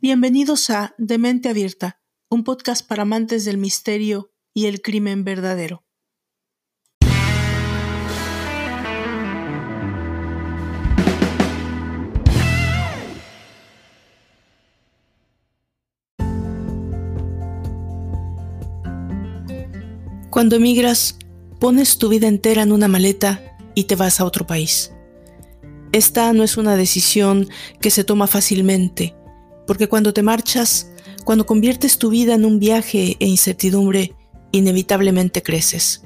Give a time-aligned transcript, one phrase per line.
[0.00, 5.84] Bienvenidos a De Mente Abierta, un podcast para amantes del misterio y el crimen verdadero.
[20.30, 21.18] Cuando emigras,
[21.60, 24.95] pones tu vida entera en una maleta y te vas a otro país.
[25.96, 27.48] Esta no es una decisión
[27.80, 29.16] que se toma fácilmente,
[29.66, 30.90] porque cuando te marchas,
[31.24, 34.14] cuando conviertes tu vida en un viaje e incertidumbre,
[34.52, 36.02] inevitablemente creces.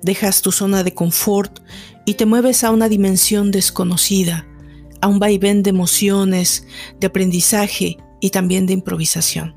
[0.00, 1.60] Dejas tu zona de confort
[2.06, 4.46] y te mueves a una dimensión desconocida,
[5.02, 6.66] a un vaivén de emociones,
[6.98, 9.54] de aprendizaje y también de improvisación.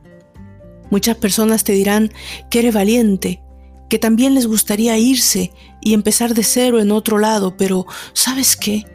[0.90, 2.12] Muchas personas te dirán
[2.50, 3.42] que eres valiente,
[3.90, 8.92] que también les gustaría irse y empezar de cero en otro lado, pero ¿sabes qué?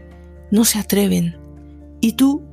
[0.50, 1.36] No se atreven.
[2.00, 2.48] Y tú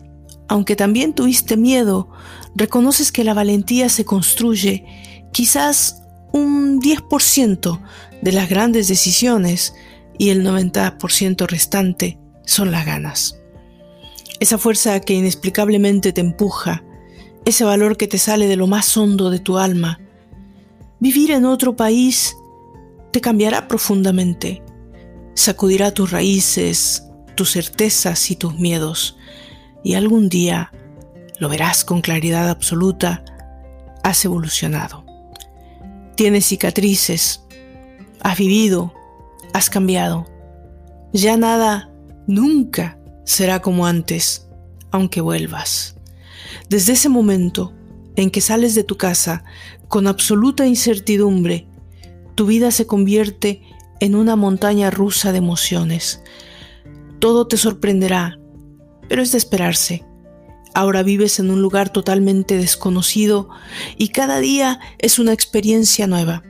[0.48, 2.10] aunque también tuviste miedo,
[2.56, 4.86] reconoces que la valentía se construye
[5.32, 7.82] quizás un 10%
[8.22, 9.74] de las grandes decisiones
[10.18, 13.40] y el 90% restante son las ganas.
[14.40, 16.84] Esa fuerza que inexplicablemente te empuja,
[17.46, 20.00] ese valor que te sale de lo más hondo de tu alma.
[21.00, 22.36] Vivir en otro país
[23.12, 24.62] te cambiará profundamente,
[25.34, 27.05] sacudirá tus raíces,
[27.36, 29.18] tus certezas y tus miedos
[29.84, 30.72] y algún día,
[31.38, 33.24] lo verás con claridad absoluta,
[34.04, 35.06] has evolucionado.
[36.16, 37.44] Tienes cicatrices,
[38.22, 38.94] has vivido,
[39.54, 40.26] has cambiado.
[41.14, 41.92] Ya nada,
[42.26, 44.48] nunca será como antes,
[44.92, 45.96] aunque vuelvas.
[46.70, 47.74] Desde ese momento
[48.16, 49.44] en que sales de tu casa
[49.88, 51.68] con absoluta incertidumbre,
[52.34, 53.62] tu vida se convierte
[54.00, 56.22] en una montaña rusa de emociones.
[57.26, 58.40] Todo te sorprenderá,
[59.10, 60.06] pero es de esperarse.
[60.76, 63.50] Ahora vives en un lugar totalmente desconocido
[63.98, 66.44] y cada día es una experiencia nueva.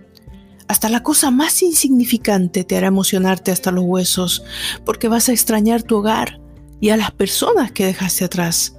[0.68, 4.44] Hasta la cosa más insignificante te hará emocionarte hasta los huesos,
[4.84, 6.42] porque vas a extrañar tu hogar
[6.82, 8.76] y a las personas que dejaste atrás.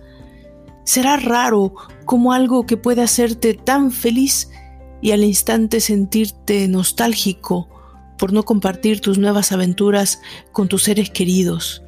[0.85, 4.51] Será raro como algo que puede hacerte tan feliz
[5.01, 7.71] y al instante sentirte nostálgico
[8.19, 10.21] por no compartir tus nuevas aventuras
[10.53, 11.85] con tus seres queridos.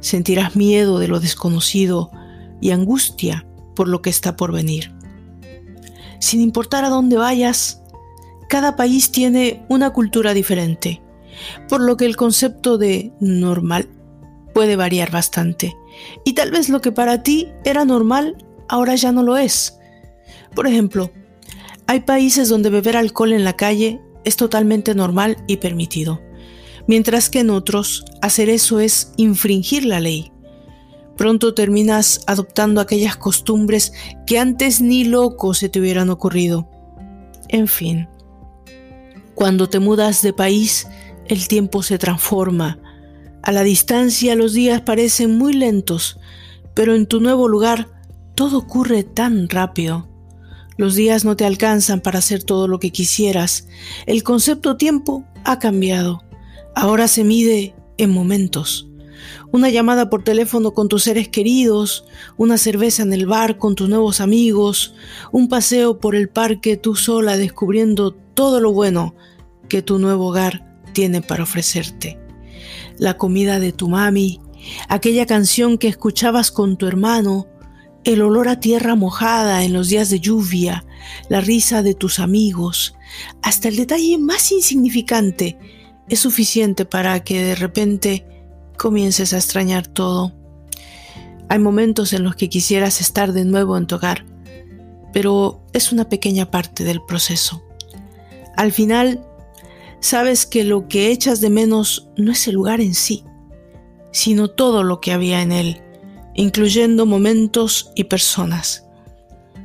[0.00, 2.10] Sentirás miedo de lo desconocido
[2.60, 4.92] y angustia por lo que está por venir.
[6.20, 7.82] Sin importar a dónde vayas,
[8.48, 11.00] cada país tiene una cultura diferente,
[11.68, 13.88] por lo que el concepto de normal
[14.54, 15.76] puede variar bastante.
[16.24, 18.36] Y tal vez lo que para ti era normal
[18.68, 19.78] ahora ya no lo es.
[20.54, 21.10] Por ejemplo,
[21.86, 26.20] hay países donde beber alcohol en la calle es totalmente normal y permitido
[26.88, 30.32] mientras que en otros hacer eso es infringir la ley.
[31.16, 33.92] Pronto terminas adoptando aquellas costumbres
[34.26, 36.68] que antes ni loco se te hubieran ocurrido.
[37.48, 38.08] En fin,
[39.34, 40.88] cuando te mudas de país,
[41.28, 42.78] el tiempo se transforma.
[43.42, 46.18] A la distancia los días parecen muy lentos,
[46.74, 47.88] pero en tu nuevo lugar
[48.34, 50.08] todo ocurre tan rápido.
[50.76, 53.66] Los días no te alcanzan para hacer todo lo que quisieras.
[54.06, 56.22] El concepto tiempo ha cambiado.
[56.74, 58.88] Ahora se mide en momentos.
[59.50, 62.04] Una llamada por teléfono con tus seres queridos,
[62.36, 64.94] una cerveza en el bar con tus nuevos amigos,
[65.32, 69.14] un paseo por el parque tú sola descubriendo todo lo bueno
[69.68, 72.18] que tu nuevo hogar tiene para ofrecerte.
[72.98, 74.40] La comida de tu mami,
[74.88, 77.46] aquella canción que escuchabas con tu hermano,
[78.04, 80.84] el olor a tierra mojada en los días de lluvia,
[81.28, 82.94] la risa de tus amigos,
[83.42, 85.58] hasta el detalle más insignificante
[86.08, 88.26] es suficiente para que de repente
[88.76, 90.32] comiences a extrañar todo.
[91.48, 94.24] Hay momentos en los que quisieras estar de nuevo en tu hogar,
[95.12, 97.62] pero es una pequeña parte del proceso.
[98.56, 99.24] Al final,
[100.00, 103.24] sabes que lo que echas de menos no es el lugar en sí,
[104.12, 105.82] sino todo lo que había en él,
[106.34, 108.84] incluyendo momentos y personas.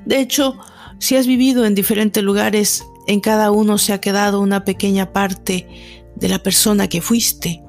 [0.06, 0.58] De hecho,
[1.00, 5.68] si has vivido en diferentes lugares, en cada uno se ha quedado una pequeña parte
[6.16, 7.64] de la persona que fuiste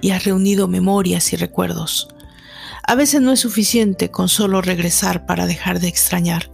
[0.00, 2.08] y has reunido memorias y recuerdos.
[2.82, 6.50] A veces no es suficiente con solo regresar para dejar de extrañar.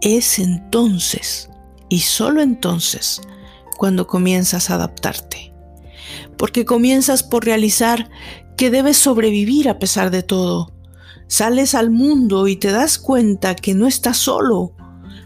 [0.00, 1.50] Es entonces,
[1.88, 3.20] y solo entonces,
[3.78, 5.52] cuando comienzas a adaptarte.
[6.36, 8.10] Porque comienzas por realizar
[8.56, 10.72] que debes sobrevivir a pesar de todo.
[11.28, 14.74] Sales al mundo y te das cuenta que no estás solo.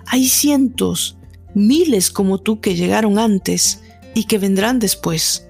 [0.06, 1.16] Hay cientos,
[1.54, 3.80] miles como tú que llegaron antes
[4.14, 5.48] y que vendrán después.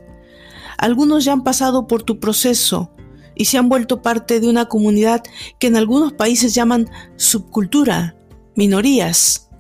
[0.79, 2.91] Algunos ya han pasado por tu proceso
[3.35, 5.23] y se han vuelto parte de una comunidad
[5.59, 8.17] que en algunos países llaman subcultura,
[8.55, 9.51] minorías.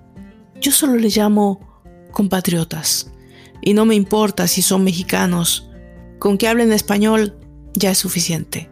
[0.61, 1.61] Yo solo les llamo
[2.13, 3.11] compatriotas.
[3.61, 5.69] Y no me importa si son mexicanos.
[6.19, 7.39] Con que hablen español
[7.75, 8.71] ya es suficiente.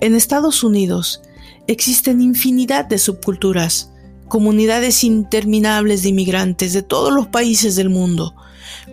[0.00, 1.22] En Estados Unidos
[1.66, 3.92] existen infinidad de subculturas,
[4.28, 8.34] comunidades interminables de inmigrantes de todos los países del mundo,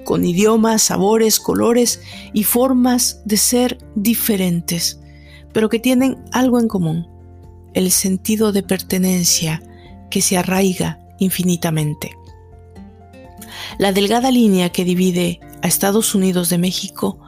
[0.03, 2.01] con idiomas, sabores, colores
[2.33, 4.99] y formas de ser diferentes,
[5.53, 7.07] pero que tienen algo en común,
[7.73, 9.61] el sentido de pertenencia
[10.09, 12.11] que se arraiga infinitamente.
[13.77, 17.19] La delgada línea que divide a Estados Unidos de México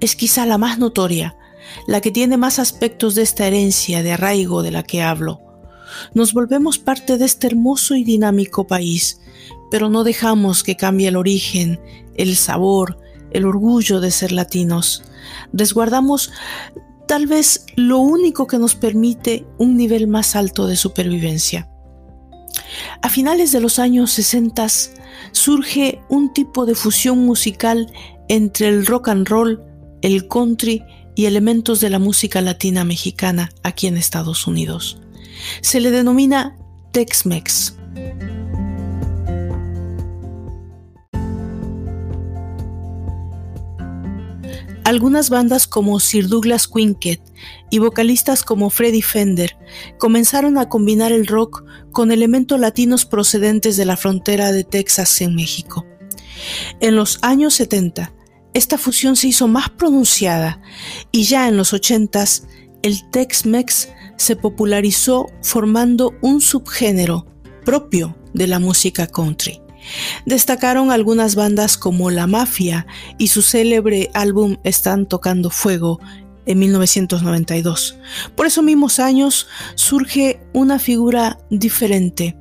[0.00, 1.36] es quizá la más notoria,
[1.86, 5.40] la que tiene más aspectos de esta herencia de arraigo de la que hablo.
[6.14, 9.20] Nos volvemos parte de este hermoso y dinámico país,
[9.70, 11.80] pero no dejamos que cambie el origen,
[12.14, 12.98] el sabor,
[13.30, 15.04] el orgullo de ser latinos.
[15.52, 16.32] Resguardamos
[17.06, 21.68] tal vez lo único que nos permite un nivel más alto de supervivencia.
[23.02, 24.66] A finales de los años 60
[25.32, 27.92] surge un tipo de fusión musical
[28.28, 29.62] entre el rock and roll,
[30.02, 30.84] el country
[31.14, 35.00] y elementos de la música latina mexicana aquí en Estados Unidos.
[35.62, 36.56] Se le denomina
[36.92, 37.74] Tex-Mex.
[44.84, 47.20] Algunas bandas como Sir Douglas Quinket
[47.70, 49.56] y vocalistas como Freddie Fender
[49.98, 55.34] comenzaron a combinar el rock con elementos latinos procedentes de la frontera de Texas en
[55.34, 55.86] México.
[56.80, 58.12] En los años 70,
[58.54, 60.60] esta fusión se hizo más pronunciada
[61.12, 62.24] y ya en los 80
[62.82, 67.26] el Tex-Mex se popularizó formando un subgénero
[67.64, 69.59] propio de la música country.
[70.26, 72.86] Destacaron algunas bandas como La Mafia
[73.18, 76.00] y su célebre álbum Están tocando fuego
[76.46, 77.98] en 1992.
[78.34, 82.36] Por esos mismos años surge una figura diferente,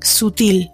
[0.00, 0.70] sutil,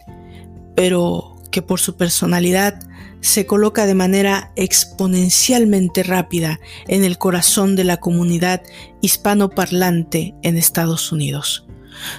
[0.74, 2.78] pero que por su personalidad
[3.20, 8.62] se coloca de manera exponencialmente rápida en el corazón de la comunidad
[9.00, 11.66] hispanoparlante en Estados Unidos.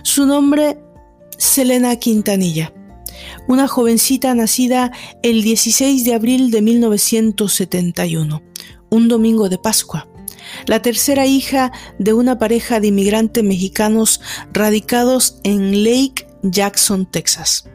[0.04, 0.80] Su nombre,
[1.38, 2.74] Selena Quintanilla
[3.48, 4.92] una jovencita nacida
[5.24, 8.42] el 16 de abril de 1971,
[8.90, 10.08] un domingo de Pascua,
[10.66, 14.22] la tercera hija de una pareja de inmigrantes mexicanos
[14.54, 17.70] radicados en Lake Jackson, Texas.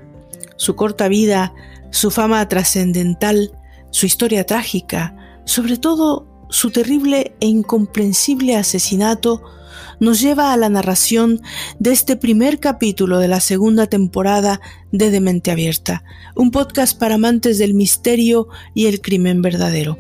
[0.57, 1.55] Su corta vida,
[1.91, 3.53] su fama trascendental,
[3.91, 9.43] su historia trágica, sobre todo su terrible e incomprensible asesinato,
[10.01, 11.41] nos lleva a la narración
[11.79, 14.61] de este primer capítulo de la segunda temporada
[14.93, 16.05] de Demente Abierta,
[16.37, 19.99] un podcast para amantes del misterio y el crimen verdadero.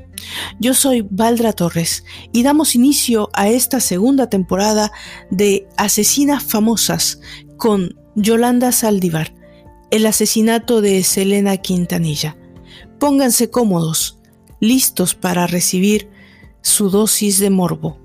[0.61, 4.93] Yo soy Valdra Torres y damos inicio a esta segunda temporada
[5.31, 7.21] de Asesinas Famosas
[7.57, 9.35] con Yolanda Saldívar,
[9.91, 12.37] el asesinato de Selena Quintanilla.
[12.99, 14.19] Pónganse cómodos,
[14.61, 16.09] listos para recibir
[16.63, 18.02] su dosis de morbo.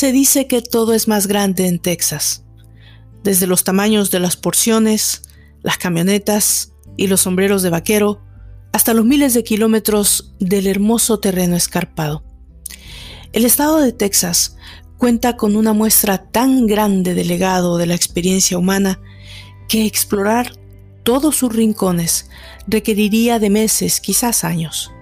[0.00, 2.42] Se dice que todo es más grande en Texas,
[3.22, 5.20] desde los tamaños de las porciones,
[5.60, 8.18] las camionetas y los sombreros de vaquero,
[8.72, 12.24] hasta los miles de kilómetros del hermoso terreno escarpado.
[13.34, 14.56] El estado de Texas
[14.96, 19.02] cuenta con una muestra tan grande de legado de la experiencia humana
[19.68, 20.54] que explorar
[21.02, 22.30] todos sus rincones
[22.66, 24.92] requeriría de meses, quizás años.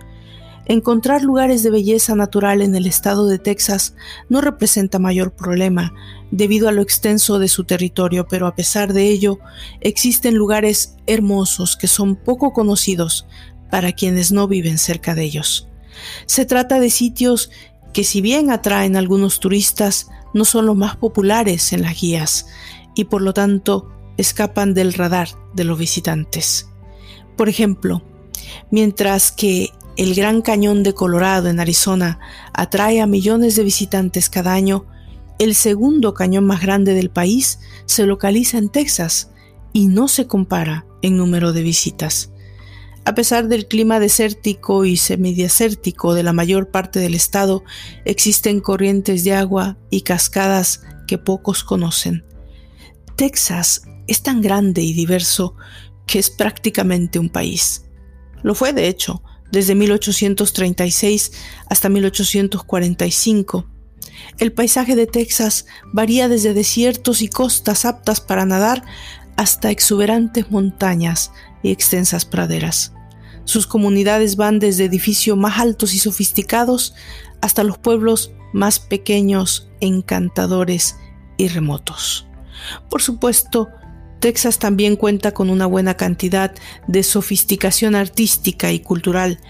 [0.68, 3.94] Encontrar lugares de belleza natural en el estado de Texas
[4.28, 5.94] no representa mayor problema
[6.30, 9.38] debido a lo extenso de su territorio, pero a pesar de ello,
[9.80, 13.26] existen lugares hermosos que son poco conocidos
[13.70, 15.68] para quienes no viven cerca de ellos.
[16.26, 17.50] Se trata de sitios
[17.94, 22.46] que si bien atraen a algunos turistas, no son los más populares en las guías
[22.94, 26.68] y por lo tanto escapan del radar de los visitantes.
[27.36, 28.02] Por ejemplo,
[28.70, 32.20] mientras que el Gran Cañón de Colorado en Arizona
[32.52, 34.86] atrae a millones de visitantes cada año,
[35.40, 39.32] el segundo cañón más grande del país se localiza en Texas
[39.72, 42.30] y no se compara en número de visitas.
[43.04, 47.64] A pesar del clima desértico y semidesértico de la mayor parte del estado,
[48.04, 52.24] existen corrientes de agua y cascadas que pocos conocen.
[53.16, 55.56] Texas es tan grande y diverso
[56.06, 57.86] que es prácticamente un país.
[58.44, 61.32] Lo fue, de hecho, desde 1836
[61.68, 63.66] hasta 1845.
[64.38, 68.84] El paisaje de Texas varía desde desiertos y costas aptas para nadar
[69.36, 72.92] hasta exuberantes montañas y extensas praderas.
[73.44, 76.94] Sus comunidades van desde edificios más altos y sofisticados
[77.40, 80.96] hasta los pueblos más pequeños, encantadores
[81.36, 82.26] y remotos.
[82.90, 83.68] Por supuesto,
[84.20, 86.54] Texas también cuenta con una buena cantidad
[86.86, 89.40] de sofisticación artística y cultural,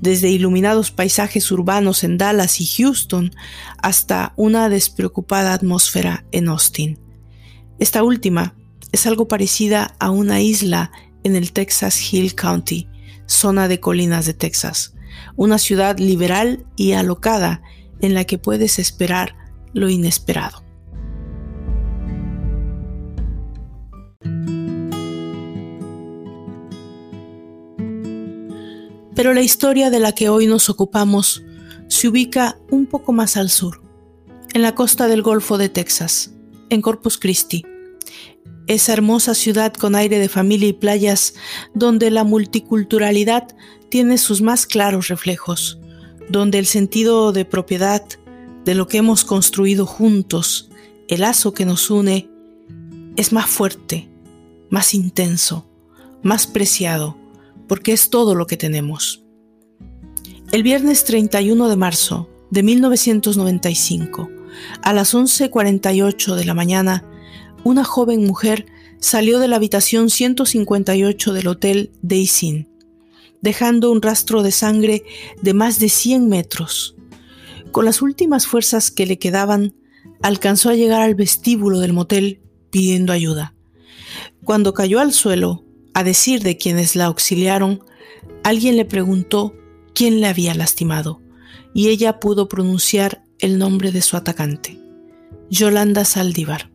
[0.00, 3.32] desde iluminados paisajes urbanos en Dallas y Houston
[3.82, 6.98] hasta una despreocupada atmósfera en Austin.
[7.78, 8.54] Esta última
[8.92, 10.92] es algo parecida a una isla
[11.24, 12.88] en el Texas Hill County,
[13.26, 14.94] zona de colinas de Texas,
[15.36, 17.62] una ciudad liberal y alocada
[18.00, 19.36] en la que puedes esperar
[19.72, 20.67] lo inesperado.
[29.18, 31.42] Pero la historia de la que hoy nos ocupamos
[31.88, 33.82] se ubica un poco más al sur,
[34.54, 36.34] en la costa del Golfo de Texas,
[36.70, 37.66] en Corpus Christi,
[38.68, 41.34] esa hermosa ciudad con aire de familia y playas
[41.74, 43.56] donde la multiculturalidad
[43.88, 45.80] tiene sus más claros reflejos,
[46.28, 48.04] donde el sentido de propiedad,
[48.64, 50.70] de lo que hemos construido juntos,
[51.08, 52.30] el lazo que nos une,
[53.16, 54.08] es más fuerte,
[54.70, 55.68] más intenso,
[56.22, 57.16] más preciado,
[57.68, 59.24] porque es todo lo que tenemos.
[60.50, 64.30] El viernes 31 de marzo de 1995,
[64.82, 67.04] a las 11.48 de la mañana,
[67.64, 68.66] una joven mujer
[68.98, 72.66] salió de la habitación 158 del Hotel Daisy,
[73.42, 75.04] dejando un rastro de sangre
[75.42, 76.96] de más de 100 metros.
[77.70, 79.74] Con las últimas fuerzas que le quedaban,
[80.22, 83.54] alcanzó a llegar al vestíbulo del motel pidiendo ayuda.
[84.44, 85.64] Cuando cayó al suelo,
[85.98, 87.82] a decir de quienes la auxiliaron,
[88.44, 89.56] alguien le preguntó
[89.94, 91.20] quién le había lastimado,
[91.74, 94.78] y ella pudo pronunciar el nombre de su atacante,
[95.50, 96.70] Yolanda Saldívar.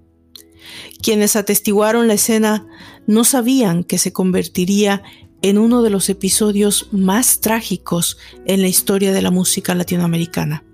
[1.01, 2.67] Quienes atestiguaron la escena
[3.07, 5.03] no sabían que se convertiría
[5.41, 10.65] en uno de los episodios más trágicos en la historia de la música latinoamericana.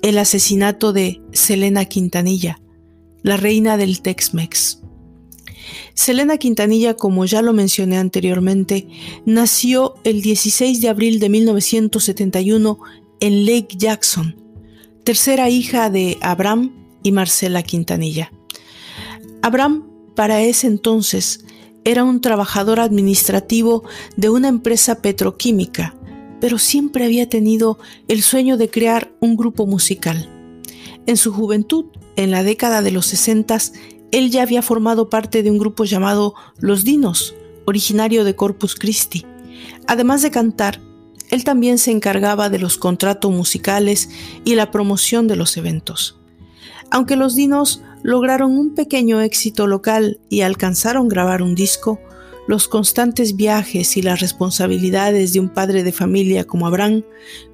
[0.00, 2.58] El asesinato de Selena Quintanilla,
[3.22, 4.80] la reina del Tex-Mex.
[5.94, 8.88] Selena Quintanilla, como ya lo mencioné anteriormente,
[9.24, 12.78] nació el 16 de abril de 1971
[13.20, 14.36] en Lake Jackson,
[15.04, 18.32] tercera hija de Abraham y Marcela Quintanilla.
[19.42, 21.44] Abraham, para ese entonces,
[21.84, 23.84] era un trabajador administrativo
[24.16, 25.94] de una empresa petroquímica,
[26.40, 30.28] pero siempre había tenido el sueño de crear un grupo musical.
[31.06, 33.58] En su juventud, en la década de los 60,
[34.16, 37.34] él ya había formado parte de un grupo llamado Los Dinos,
[37.66, 39.26] originario de Corpus Christi.
[39.86, 40.80] Además de cantar,
[41.30, 44.08] él también se encargaba de los contratos musicales
[44.42, 46.18] y la promoción de los eventos.
[46.90, 52.00] Aunque los Dinos lograron un pequeño éxito local y alcanzaron grabar un disco,
[52.48, 57.04] los constantes viajes y las responsabilidades de un padre de familia como Abraham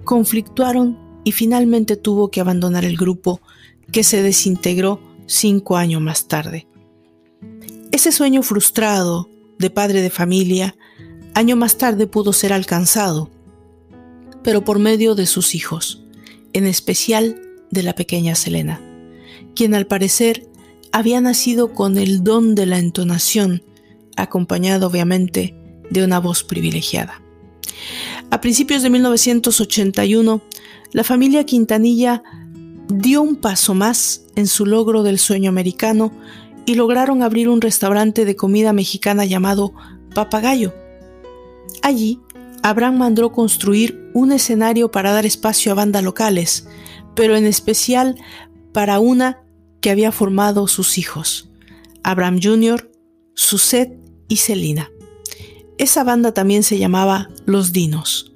[0.04, 3.40] conflictuaron y finalmente tuvo que abandonar el grupo
[3.90, 5.00] que se desintegró
[5.32, 6.66] cinco años más tarde.
[7.90, 10.76] Ese sueño frustrado de padre de familia,
[11.34, 13.30] año más tarde pudo ser alcanzado,
[14.42, 16.02] pero por medio de sus hijos,
[16.52, 18.80] en especial de la pequeña Selena,
[19.54, 20.48] quien al parecer
[20.90, 23.62] había nacido con el don de la entonación,
[24.16, 25.54] acompañado obviamente
[25.90, 27.22] de una voz privilegiada.
[28.30, 30.42] A principios de 1981,
[30.92, 32.22] la familia Quintanilla
[32.88, 36.12] dio un paso más en su logro del sueño americano
[36.66, 39.72] y lograron abrir un restaurante de comida mexicana llamado
[40.14, 40.74] Papagayo.
[41.82, 42.20] Allí,
[42.62, 46.68] Abraham mandó construir un escenario para dar espacio a bandas locales,
[47.14, 48.16] pero en especial
[48.72, 49.42] para una
[49.80, 51.50] que había formado sus hijos,
[52.04, 52.90] Abraham Jr.,
[53.34, 53.98] Suset
[54.28, 54.90] y Selina.
[55.78, 58.32] Esa banda también se llamaba Los Dinos.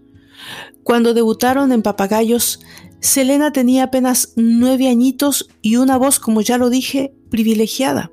[0.83, 2.61] Cuando debutaron en Papagayos,
[3.07, 8.11] Selena tenía apenas nueve añitos y una voz, como ya lo dije, privilegiada.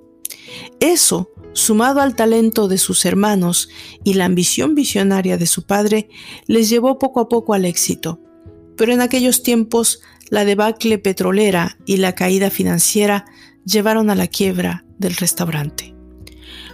[0.80, 3.70] Eso, sumado al talento de sus hermanos
[4.04, 6.10] y la ambición visionaria de su padre,
[6.46, 8.22] les llevó poco a poco al éxito.
[8.78, 13.26] Pero en aquellos tiempos, la debacle petrolera y la caída financiera
[13.66, 15.93] llevaron a la quiebra del restaurante.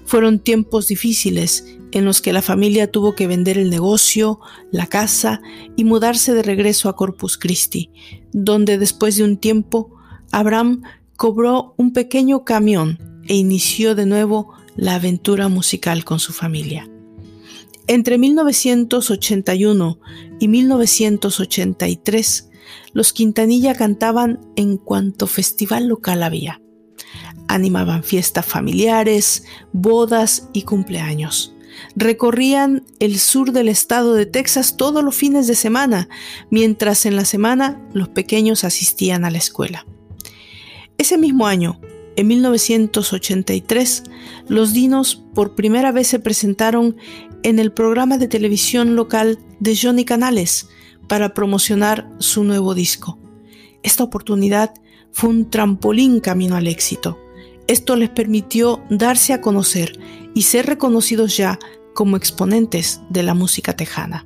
[0.09, 4.39] Fueron tiempos difíciles en los que la familia tuvo que vender el negocio,
[4.71, 5.39] la casa
[5.75, 7.91] y mudarse de regreso a Corpus Christi,
[8.33, 9.95] donde después de un tiempo
[10.31, 10.81] Abraham
[11.15, 16.89] cobró un pequeño camión e inició de nuevo la aventura musical con su familia.
[17.85, 19.99] Entre 1981
[20.39, 22.49] y 1983,
[22.93, 26.59] los Quintanilla cantaban en cuanto festival local había.
[27.49, 31.53] Animaban fiestas familiares, bodas y cumpleaños.
[31.95, 36.09] Recorrían el sur del estado de Texas todos los fines de semana,
[36.49, 39.85] mientras en la semana los pequeños asistían a la escuela.
[40.97, 41.81] Ese mismo año,
[42.15, 44.03] en 1983,
[44.47, 46.97] los Dinos por primera vez se presentaron
[47.43, 50.67] en el programa de televisión local de Johnny Canales
[51.07, 53.17] para promocionar su nuevo disco.
[53.81, 54.73] Esta oportunidad
[55.11, 57.17] fue un trampolín camino al éxito.
[57.69, 59.99] Esto les permitió darse a conocer
[60.33, 61.59] y ser reconocidos ya
[61.93, 64.25] como exponentes de la música tejana.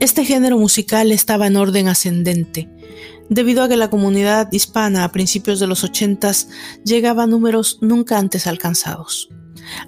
[0.00, 2.68] Este género musical estaba en orden ascendente,
[3.30, 6.50] debido a que la comunidad hispana a principios de los ochentas
[6.84, 9.30] llegaba a números nunca antes alcanzados.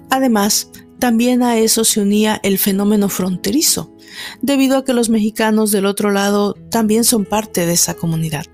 [0.09, 3.95] Además, también a eso se unía el fenómeno fronterizo,
[4.41, 8.45] debido a que los mexicanos del otro lado también son parte de esa comunidad.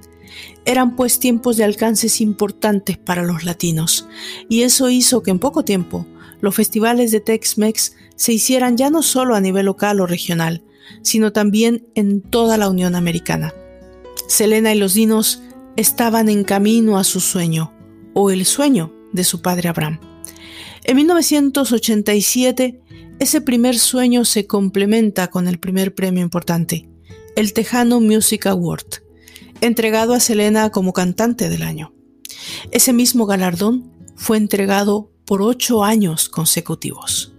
[0.65, 4.07] Eran pues tiempos de alcances importantes para los latinos,
[4.49, 6.05] y eso hizo que en poco tiempo
[6.41, 10.63] los festivales de Tex-Mex se hicieran ya no solo a nivel local o regional,
[11.01, 13.53] sino también en toda la Unión Americana.
[14.27, 15.41] Selena y los dinos
[15.75, 17.73] estaban en camino a su sueño,
[18.13, 20.12] o el sueño de su padre Abraham.
[20.85, 22.81] En 1987,
[23.19, 26.89] ese primer sueño se complementa con el primer premio importante,
[27.37, 29.01] el Tejano Music Award,
[29.61, 31.93] entregado a Selena como cantante del año.
[32.71, 37.33] Ese mismo galardón fue entregado por ocho años consecutivos.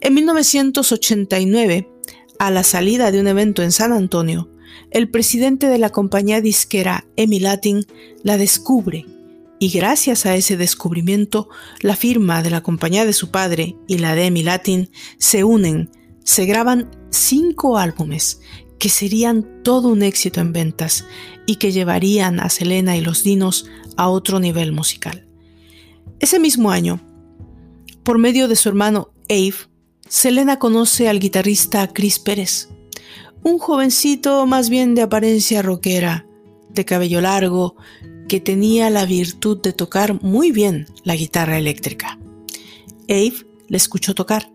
[0.00, 1.88] En 1989,
[2.40, 4.50] a la salida de un evento en San Antonio,
[4.90, 7.86] el presidente de la compañía disquera Emi Latin
[8.24, 9.06] la descubre
[9.64, 11.48] y gracias a ese descubrimiento
[11.80, 15.88] la firma de la compañía de su padre y la de Emi Latin se unen,
[16.22, 18.42] se graban cinco álbumes
[18.78, 21.06] que serían todo un éxito en ventas
[21.46, 23.64] y que llevarían a Selena y los Dinos
[23.96, 25.26] a otro nivel musical.
[26.20, 27.00] Ese mismo año,
[28.02, 29.54] por medio de su hermano Ave,
[30.06, 32.68] Selena conoce al guitarrista Chris Pérez,
[33.42, 36.26] un jovencito más bien de apariencia rockera,
[36.68, 37.76] de cabello largo,
[38.28, 42.18] que tenía la virtud de tocar muy bien la guitarra eléctrica.
[43.08, 44.50] Ave le escuchó tocar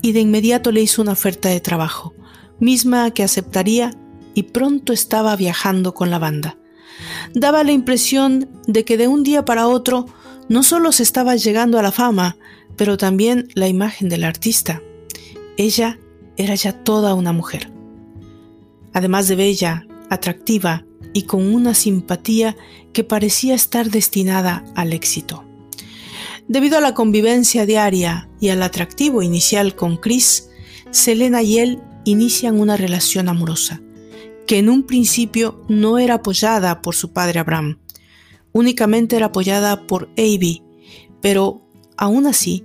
[0.00, 2.14] y de inmediato le hizo una oferta de trabajo,
[2.58, 3.94] misma que aceptaría
[4.34, 6.56] y pronto estaba viajando con la banda.
[7.34, 10.06] Daba la impresión de que de un día para otro
[10.48, 12.36] no solo se estaba llegando a la fama,
[12.76, 14.82] pero también la imagen del artista.
[15.56, 15.98] Ella
[16.36, 17.70] era ya toda una mujer.
[18.92, 22.56] Además de bella, atractiva y con una simpatía
[22.92, 25.44] que parecía estar destinada al éxito.
[26.48, 30.50] Debido a la convivencia diaria y al atractivo inicial con Chris,
[30.90, 33.80] Selena y él inician una relación amorosa,
[34.46, 37.78] que en un principio no era apoyada por su padre Abraham,
[38.52, 40.62] únicamente era apoyada por Avi,
[41.20, 41.62] pero
[41.96, 42.64] aún así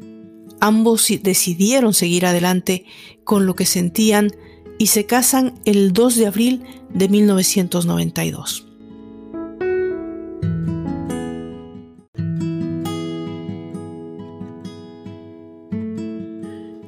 [0.60, 2.86] ambos decidieron seguir adelante
[3.24, 4.32] con lo que sentían
[4.78, 8.68] y se casan el 2 de abril de 1992.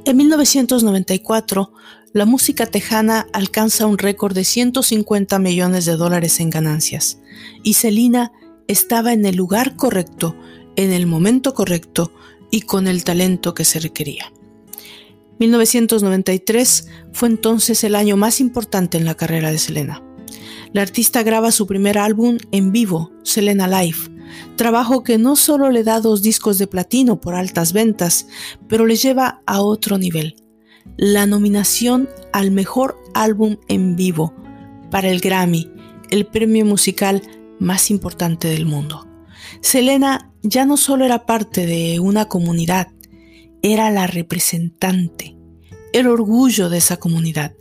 [0.05, 1.71] En 1994,
[2.13, 7.19] la música tejana alcanza un récord de 150 millones de dólares en ganancias
[7.61, 8.31] y Selena
[8.67, 10.35] estaba en el lugar correcto,
[10.75, 12.11] en el momento correcto
[12.49, 14.31] y con el talento que se requería.
[15.39, 20.03] 1993 fue entonces el año más importante en la carrera de Selena.
[20.73, 23.97] La artista graba su primer álbum en vivo, Selena Live,
[24.55, 28.27] trabajo que no solo le da dos discos de platino por altas ventas,
[28.67, 30.35] pero le lleva a otro nivel,
[30.97, 34.35] la nominación al mejor álbum en vivo
[34.91, 35.71] para el Grammy,
[36.11, 37.21] el premio musical
[37.59, 39.07] más importante del mundo.
[39.61, 42.89] Selena ya no solo era parte de una comunidad,
[43.61, 45.35] era la representante,
[45.93, 47.55] el orgullo de esa comunidad,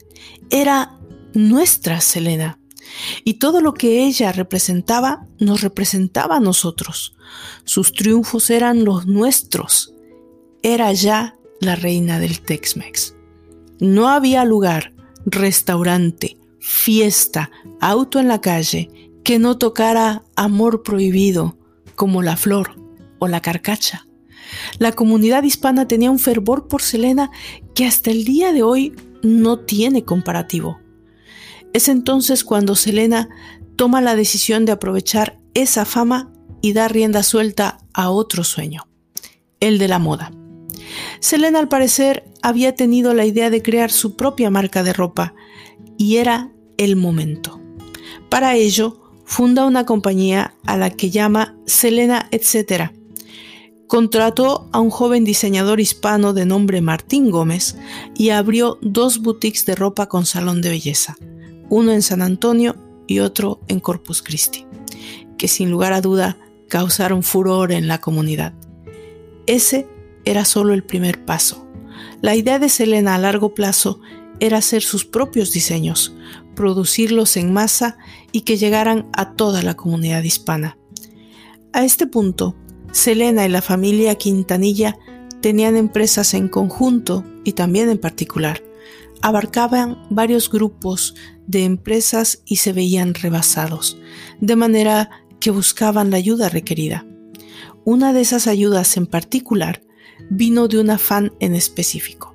[0.50, 0.98] era
[1.34, 2.58] nuestra Selena.
[3.22, 7.14] Y todo lo que ella representaba nos representaba a nosotros.
[7.64, 9.92] Sus triunfos eran los nuestros.
[10.62, 13.14] Era ya la reina del Tex-Mex.
[13.78, 14.94] No había lugar,
[15.26, 18.90] restaurante, fiesta, auto en la calle
[19.22, 21.58] que no tocara amor prohibido,
[21.94, 22.80] como la flor
[23.18, 24.07] o la carcacha.
[24.78, 27.30] La comunidad hispana tenía un fervor por Selena
[27.74, 30.78] que hasta el día de hoy no tiene comparativo.
[31.72, 33.28] Es entonces cuando Selena
[33.76, 38.88] toma la decisión de aprovechar esa fama y dar rienda suelta a otro sueño,
[39.60, 40.32] el de la moda.
[41.20, 45.34] Selena al parecer había tenido la idea de crear su propia marca de ropa
[45.96, 47.60] y era el momento.
[48.28, 52.92] Para ello, funda una compañía a la que llama Selena Etc.
[53.88, 57.78] Contrató a un joven diseñador hispano de nombre Martín Gómez
[58.14, 61.16] y abrió dos boutiques de ropa con salón de belleza,
[61.70, 64.66] uno en San Antonio y otro en Corpus Christi,
[65.38, 66.36] que sin lugar a duda
[66.68, 68.52] causaron furor en la comunidad.
[69.46, 69.88] Ese
[70.26, 71.66] era solo el primer paso.
[72.20, 74.00] La idea de Selena a largo plazo
[74.38, 76.14] era hacer sus propios diseños,
[76.54, 77.96] producirlos en masa
[78.32, 80.76] y que llegaran a toda la comunidad hispana.
[81.72, 82.54] A este punto,
[82.92, 84.98] Selena y la familia Quintanilla
[85.40, 88.62] tenían empresas en conjunto y también en particular.
[89.22, 91.14] Abarcaban varios grupos
[91.46, 93.98] de empresas y se veían rebasados,
[94.40, 97.06] de manera que buscaban la ayuda requerida.
[97.84, 99.82] Una de esas ayudas en particular
[100.30, 102.34] vino de una fan en específico.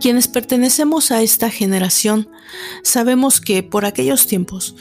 [0.00, 2.28] Quienes pertenecemos a esta generación
[2.82, 4.76] sabemos que por aquellos tiempos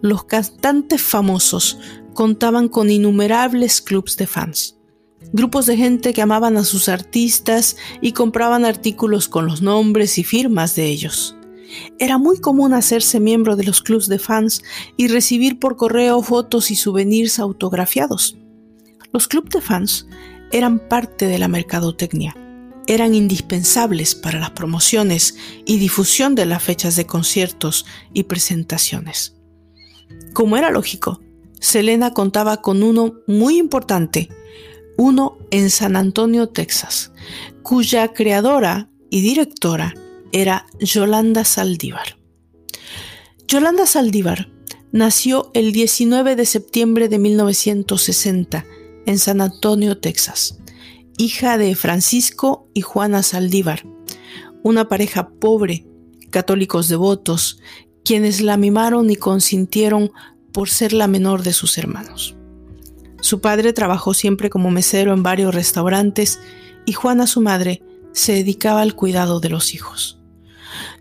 [0.00, 1.78] los cantantes famosos
[2.18, 4.76] contaban con innumerables clubs de fans,
[5.32, 10.24] grupos de gente que amaban a sus artistas y compraban artículos con los nombres y
[10.24, 11.36] firmas de ellos.
[12.00, 14.64] Era muy común hacerse miembro de los clubs de fans
[14.96, 18.36] y recibir por correo fotos y souvenirs autografiados.
[19.12, 20.08] Los clubs de fans
[20.50, 22.36] eran parte de la mercadotecnia.
[22.88, 29.36] Eran indispensables para las promociones y difusión de las fechas de conciertos y presentaciones.
[30.32, 31.20] Como era lógico,
[31.60, 34.28] Selena contaba con uno muy importante,
[34.96, 37.12] uno en San Antonio, Texas,
[37.62, 39.94] cuya creadora y directora
[40.32, 42.18] era Yolanda Saldívar.
[43.46, 44.50] Yolanda Saldívar
[44.92, 48.64] nació el 19 de septiembre de 1960
[49.06, 50.58] en San Antonio, Texas,
[51.16, 53.86] hija de Francisco y Juana Saldívar,
[54.62, 55.86] una pareja pobre,
[56.30, 57.60] católicos devotos,
[58.04, 60.12] quienes la mimaron y consintieron
[60.52, 62.36] por ser la menor de sus hermanos.
[63.20, 66.40] Su padre trabajó siempre como mesero en varios restaurantes
[66.86, 67.82] y Juana, su madre,
[68.12, 70.18] se dedicaba al cuidado de los hijos.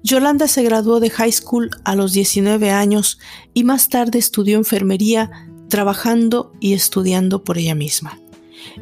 [0.03, 3.19] Yolanda se graduó de high school a los 19 años
[3.53, 5.31] y más tarde estudió enfermería
[5.69, 8.19] trabajando y estudiando por ella misma.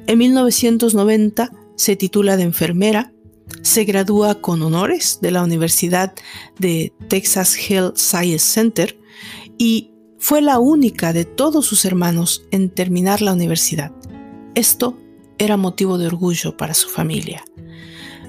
[0.08, 3.12] En 1990 se titula de enfermera,
[3.62, 6.14] se gradúa con honores de la Universidad
[6.60, 8.98] de Texas Health Science Center
[9.58, 13.92] y fue la única de todos sus hermanos en terminar la universidad.
[14.56, 14.98] Esto
[15.38, 17.44] era motivo de orgullo para su familia.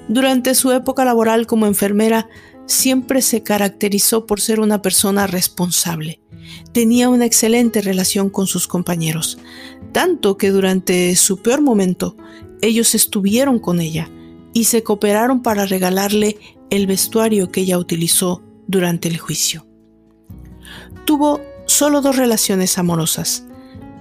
[0.09, 2.29] Durante su época laboral como enfermera,
[2.67, 6.21] siempre se caracterizó por ser una persona responsable,
[6.73, 9.39] tenía una excelente relación con sus compañeros,
[9.93, 12.17] tanto que durante su peor momento
[12.61, 14.11] ellos estuvieron con ella
[14.53, 16.39] y se cooperaron para regalarle
[16.71, 19.67] el vestuario que ella utilizó durante el juicio.
[21.05, 23.45] Tuvo solo dos relaciones amorosas,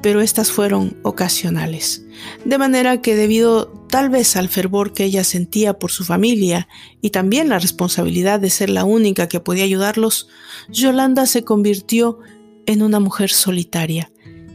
[0.02, 2.06] pero estas fueron ocasionales,
[2.46, 6.68] de manera que debido tal vez al fervor que ella sentía por su familia
[7.02, 10.28] y también la responsabilidad de ser la única que podía ayudarlos,
[10.70, 12.20] Yolanda se convirtió
[12.66, 14.12] en una mujer solitaria,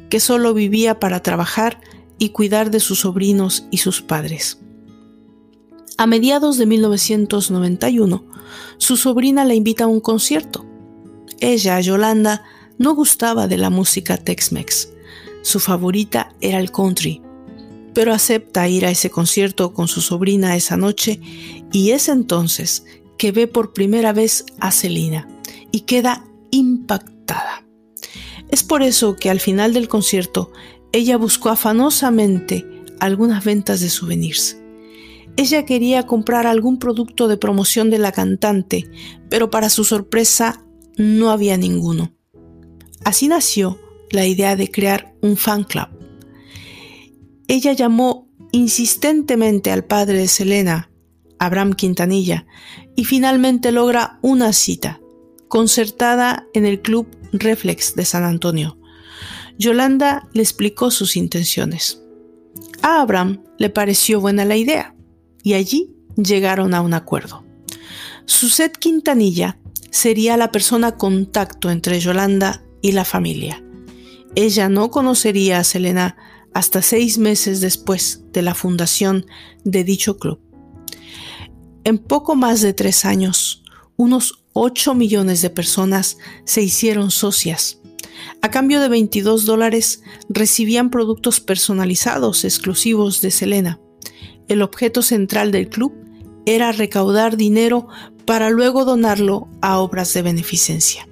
[0.09, 1.81] que solo vivía para trabajar
[2.19, 4.61] y cuidar de sus sobrinos y sus padres.
[5.97, 8.25] A mediados de 1991,
[8.79, 10.65] su sobrina la invita a un concierto.
[11.41, 12.45] Ella, Yolanda,
[12.81, 14.89] no gustaba de la música Tex-Mex.
[15.43, 17.21] Su favorita era el country,
[17.93, 21.21] pero acepta ir a ese concierto con su sobrina esa noche
[21.73, 22.87] y es entonces
[23.19, 25.29] que ve por primera vez a Selina
[25.71, 27.67] y queda impactada.
[28.49, 30.51] Es por eso que al final del concierto
[30.93, 32.67] ella buscó afanosamente
[32.99, 34.57] algunas ventas de souvenirs.
[35.37, 38.91] Ella quería comprar algún producto de promoción de la cantante,
[39.29, 40.65] pero para su sorpresa
[40.97, 42.15] no había ninguno.
[43.05, 43.79] Así nació
[44.11, 45.89] la idea de crear un fan club.
[47.49, 50.91] Ella llamó insistentemente al padre de Selena,
[51.39, 52.47] Abraham Quintanilla,
[52.97, 55.01] y finalmente logra una cita,
[55.49, 58.79] concertada en el club Reflex de San Antonio.
[59.59, 62.03] Yolanda le explicó sus intenciones.
[62.83, 64.95] A Abraham le pareció buena la idea
[65.43, 67.45] y allí llegaron a un acuerdo.
[68.25, 69.59] Suset Quintanilla
[69.91, 73.63] sería la persona contacto entre Yolanda y la familia.
[74.35, 76.17] Ella no conocería a Selena
[76.55, 79.27] hasta seis meses después de la fundación
[79.65, 80.41] de dicho club.
[81.85, 83.63] En poco más de tres años,
[83.97, 87.81] unos 8 millones de personas se hicieron socias.
[88.43, 93.81] A cambio de 22 dólares recibían productos personalizados exclusivos de Selena.
[94.49, 95.93] el objeto central del club
[96.45, 97.87] era recaudar dinero
[98.25, 101.10] para luego donarlo a obras de beneficencia.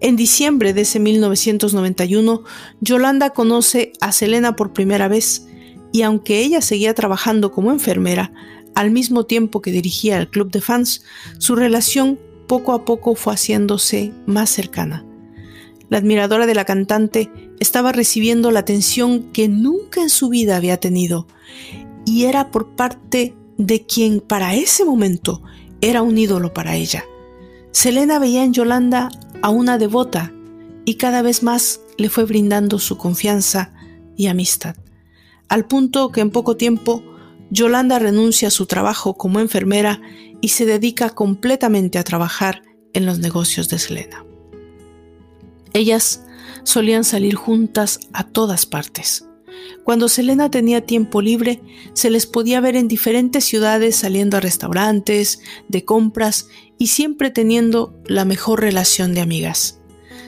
[0.00, 2.42] En diciembre de ese 1991,
[2.80, 5.46] Yolanda conoce a Selena por primera vez
[5.92, 8.32] y aunque ella seguía trabajando como enfermera,
[8.74, 11.04] al mismo tiempo que dirigía el club de fans,
[11.38, 15.04] su relación poco a poco fue haciéndose más cercana.
[15.90, 20.78] La admiradora de la cantante estaba recibiendo la atención que nunca en su vida había
[20.78, 21.26] tenido
[22.06, 25.42] y era por parte de quien para ese momento
[25.80, 27.04] era un ídolo para ella.
[27.72, 29.10] Selena veía en Yolanda
[29.42, 30.32] a una devota
[30.84, 33.72] y cada vez más le fue brindando su confianza
[34.16, 34.76] y amistad,
[35.48, 37.02] al punto que en poco tiempo
[37.50, 40.00] Yolanda renuncia a su trabajo como enfermera
[40.40, 44.24] y se dedica completamente a trabajar en los negocios de Selena.
[45.72, 46.24] Ellas
[46.64, 49.26] solían salir juntas a todas partes.
[49.84, 51.60] Cuando Selena tenía tiempo libre,
[51.94, 57.94] se les podía ver en diferentes ciudades saliendo a restaurantes, de compras y siempre teniendo
[58.06, 59.80] la mejor relación de amigas.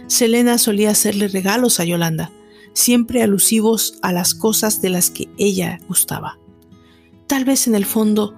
[0.07, 2.31] Selena solía hacerle regalos a Yolanda,
[2.75, 6.39] siempre alusivos a las cosas de las que ella gustaba.
[7.27, 8.35] Tal vez en el fondo,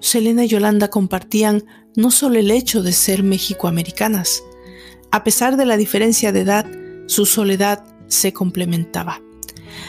[0.00, 1.64] Selena y Yolanda compartían
[1.96, 4.42] no solo el hecho de ser mexicoamericanas,
[5.10, 6.66] a pesar de la diferencia de edad,
[7.06, 9.20] su soledad se complementaba.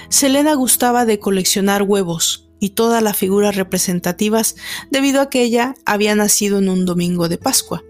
[0.09, 4.55] Selena gustaba de coleccionar huevos y todas las figuras representativas
[4.89, 7.83] debido a que ella había nacido en un domingo de Pascua.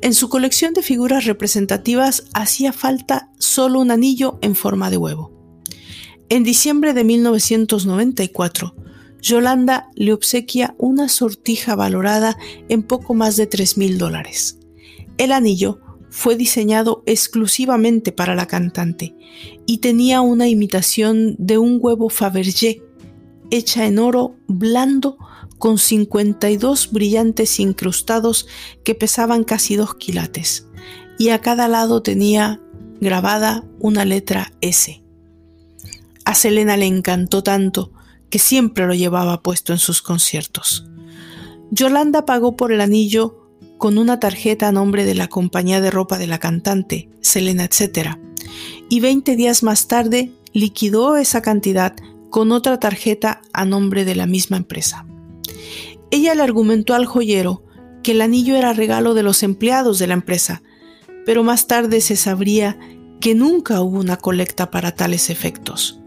[0.00, 5.32] En su colección de figuras representativas hacía falta solo un anillo en forma de huevo.
[6.28, 8.74] En diciembre de 1994,
[9.20, 12.36] Yolanda le obsequia una sortija valorada
[12.68, 14.58] en poco más de 3 mil dólares.
[15.16, 19.14] El anillo fue diseñado exclusivamente para la cantante
[19.66, 22.82] y tenía una imitación de un huevo Fabergé
[23.50, 25.18] hecha en oro blando
[25.58, 28.46] con 52 brillantes incrustados
[28.84, 30.68] que pesaban casi dos quilates
[31.18, 32.60] y a cada lado tenía
[33.00, 35.02] grabada una letra S.
[36.24, 37.92] A Selena le encantó tanto
[38.30, 40.86] que siempre lo llevaba puesto en sus conciertos.
[41.70, 43.47] Yolanda pagó por el anillo
[43.78, 48.18] con una tarjeta a nombre de la compañía de ropa de la cantante, Selena etc.
[48.90, 51.94] Y 20 días más tarde liquidó esa cantidad
[52.30, 55.06] con otra tarjeta a nombre de la misma empresa.
[56.10, 57.62] Ella le argumentó al joyero
[58.02, 60.62] que el anillo era regalo de los empleados de la empresa,
[61.24, 62.78] pero más tarde se sabría
[63.20, 66.00] que nunca hubo una colecta para tales efectos.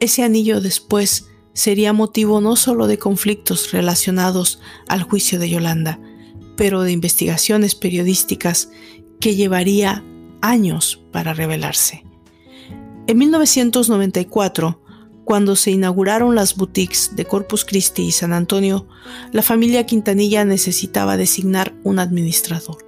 [0.00, 6.00] Ese anillo después sería motivo no solo de conflictos relacionados al juicio de Yolanda,
[6.58, 8.70] pero de investigaciones periodísticas
[9.20, 10.04] que llevaría
[10.42, 12.04] años para revelarse.
[13.06, 14.82] En 1994,
[15.24, 18.88] cuando se inauguraron las boutiques de Corpus Christi y San Antonio,
[19.30, 22.78] la familia Quintanilla necesitaba designar un administrador.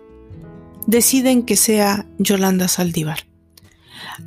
[0.86, 3.20] Deciden que sea Yolanda Saldívar.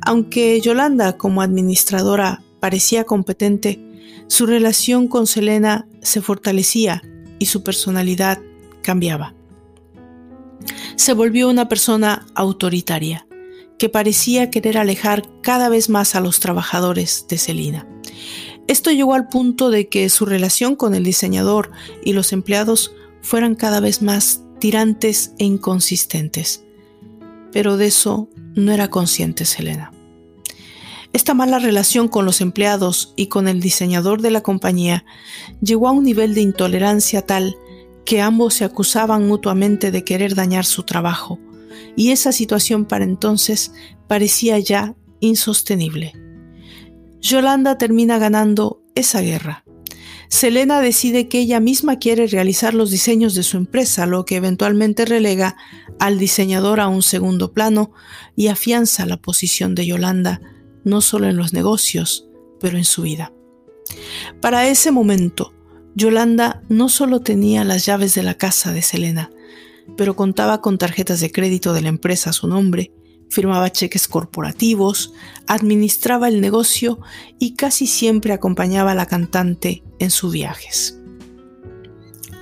[0.00, 3.78] Aunque Yolanda como administradora parecía competente,
[4.26, 7.02] su relación con Selena se fortalecía
[7.38, 8.40] y su personalidad
[8.84, 9.34] cambiaba.
[10.94, 13.26] Se volvió una persona autoritaria,
[13.78, 17.88] que parecía querer alejar cada vez más a los trabajadores de Selina.
[18.68, 21.72] Esto llegó al punto de que su relación con el diseñador
[22.04, 26.64] y los empleados fueran cada vez más tirantes e inconsistentes.
[27.52, 29.90] Pero de eso no era consciente Selena.
[31.12, 35.04] Esta mala relación con los empleados y con el diseñador de la compañía
[35.60, 37.56] llegó a un nivel de intolerancia tal
[38.04, 41.38] que ambos se acusaban mutuamente de querer dañar su trabajo,
[41.96, 43.72] y esa situación para entonces
[44.06, 46.12] parecía ya insostenible.
[47.20, 49.64] Yolanda termina ganando esa guerra.
[50.28, 55.04] Selena decide que ella misma quiere realizar los diseños de su empresa, lo que eventualmente
[55.04, 55.56] relega
[55.98, 57.92] al diseñador a un segundo plano
[58.34, 60.40] y afianza la posición de Yolanda
[60.84, 62.28] no solo en los negocios,
[62.60, 63.32] pero en su vida.
[64.40, 65.52] Para ese momento,
[65.94, 69.30] Yolanda no solo tenía las llaves de la casa de Selena,
[69.96, 72.92] pero contaba con tarjetas de crédito de la empresa a su nombre,
[73.30, 75.12] firmaba cheques corporativos,
[75.46, 77.00] administraba el negocio
[77.38, 80.98] y casi siempre acompañaba a la cantante en sus viajes.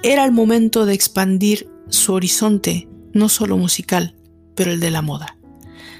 [0.02, 4.16] Era el momento de expandir su horizonte, no solo musical,
[4.54, 5.36] pero el de la moda.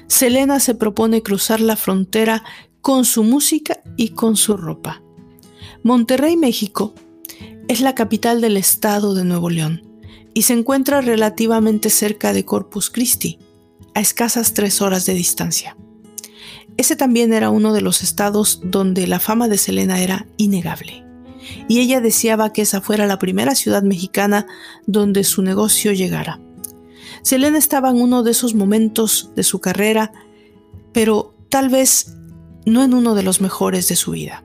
[0.07, 2.43] Selena se propone cruzar la frontera
[2.81, 5.01] con su música y con su ropa.
[5.83, 6.93] Monterrey, México,
[7.67, 9.83] es la capital del estado de Nuevo León
[10.33, 13.39] y se encuentra relativamente cerca de Corpus Christi,
[13.93, 15.77] a escasas tres horas de distancia.
[16.77, 21.01] Ese también era uno de los estados donde la fama de Selena era innegable.
[21.67, 24.47] y ella deseaba que esa fuera la primera ciudad mexicana
[24.87, 26.39] donde su negocio llegara.
[27.21, 30.13] Selena estaba en uno de esos momentos de su carrera,
[30.93, 32.15] pero tal vez
[32.65, 34.43] no en uno de los mejores de su vida.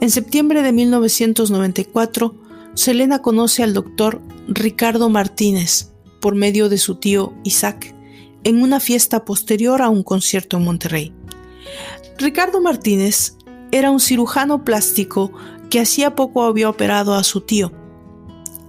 [0.00, 2.34] En septiembre de 1994,
[2.72, 7.94] Selena conoce al doctor Ricardo Martínez por medio de su tío Isaac
[8.42, 11.12] en una fiesta posterior a un concierto en Monterrey.
[12.16, 13.36] Ricardo Martínez
[13.72, 15.32] era un cirujano plástico
[15.68, 17.70] que hacía poco había operado a su tío.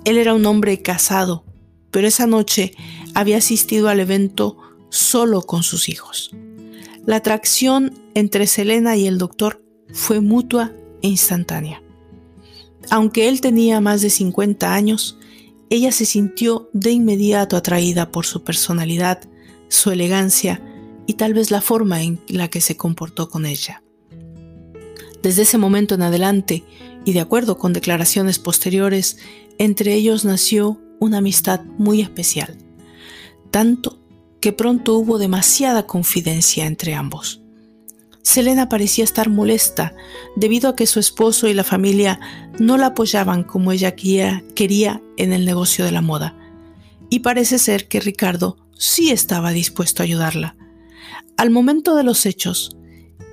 [0.03, 1.45] Él era un hombre casado,
[1.91, 2.73] pero esa noche
[3.13, 4.57] había asistido al evento
[4.89, 6.31] solo con sus hijos.
[7.05, 9.63] La atracción entre Selena y el doctor
[9.93, 11.81] fue mutua instantánea.
[12.89, 15.17] Aunque él tenía más de 50 años,
[15.69, 19.21] ella se sintió de inmediato atraída por su personalidad,
[19.69, 20.61] su elegancia
[21.07, 23.83] y tal vez la forma en la que se comportó con ella.
[25.23, 26.63] Desde ese momento en adelante,
[27.05, 29.17] y de acuerdo con declaraciones posteriores,
[29.57, 32.57] entre ellos nació una amistad muy especial,
[33.49, 33.99] tanto
[34.39, 37.40] que pronto hubo demasiada confidencia entre ambos.
[38.23, 39.95] Selena parecía estar molesta
[40.35, 42.19] debido a que su esposo y la familia
[42.59, 46.35] no la apoyaban como ella quería, en el negocio de la moda,
[47.09, 50.55] y parece ser que Ricardo sí estaba dispuesto a ayudarla.
[51.37, 52.75] Al momento de los hechos,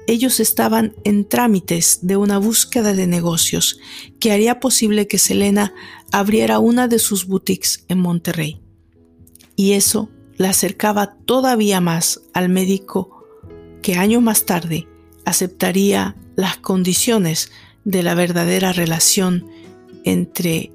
[0.06, 3.78] ellos estaban en trámites de una búsqueda de negocios
[4.18, 5.74] que haría posible que Selena
[6.12, 8.62] abriera una de sus boutiques en Monterrey.
[9.54, 13.17] Y eso la acercaba todavía más al médico
[13.88, 14.86] que años más tarde
[15.24, 17.50] aceptaría las condiciones
[17.84, 19.46] de la verdadera relación
[20.04, 20.74] entre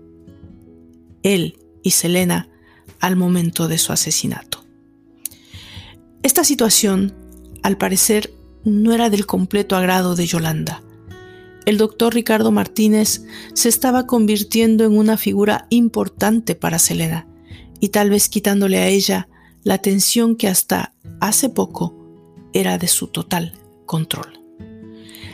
[1.21, 2.49] él y Selena
[2.99, 4.65] al momento de su asesinato.
[6.23, 7.13] Esta situación,
[7.61, 10.81] al parecer, no era del completo agrado de Yolanda.
[11.67, 13.21] El doctor Ricardo Martínez
[13.53, 17.27] se estaba convirtiendo en una figura importante para Selena
[17.79, 19.27] y tal vez quitándole a ella
[19.61, 22.02] la atención que hasta hace poco
[22.53, 23.53] era de su total
[23.85, 24.39] control.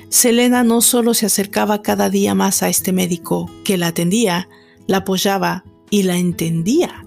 [0.10, 4.50] Selena no solo se acercaba cada día más a este médico que la atendía,
[4.88, 7.06] la apoyaba y la entendía,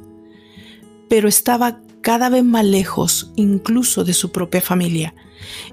[1.08, 5.14] pero estaba cada vez más lejos incluso de su propia familia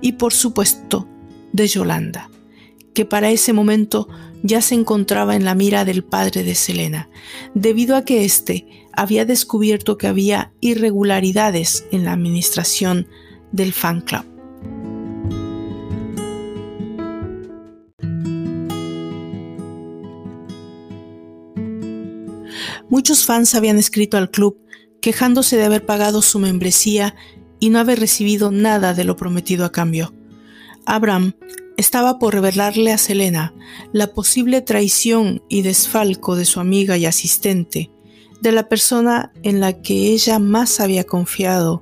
[0.01, 1.07] y por supuesto
[1.53, 2.29] de Yolanda,
[2.93, 4.07] que para ese momento
[4.41, 7.09] ya se encontraba en la mira del padre de Selena,
[7.53, 13.07] debido a que éste había descubierto que había irregularidades en la administración
[13.51, 14.28] del fan club.
[22.89, 24.57] Muchos fans habían escrito al club
[25.01, 27.15] quejándose de haber pagado su membresía
[27.59, 30.13] y no haber recibido nada de lo prometido a cambio.
[30.85, 31.33] Abraham
[31.77, 33.53] estaba por revelarle a Selena
[33.93, 37.91] la posible traición y desfalco de su amiga y asistente,
[38.41, 41.81] de la persona en la que ella más había confiado,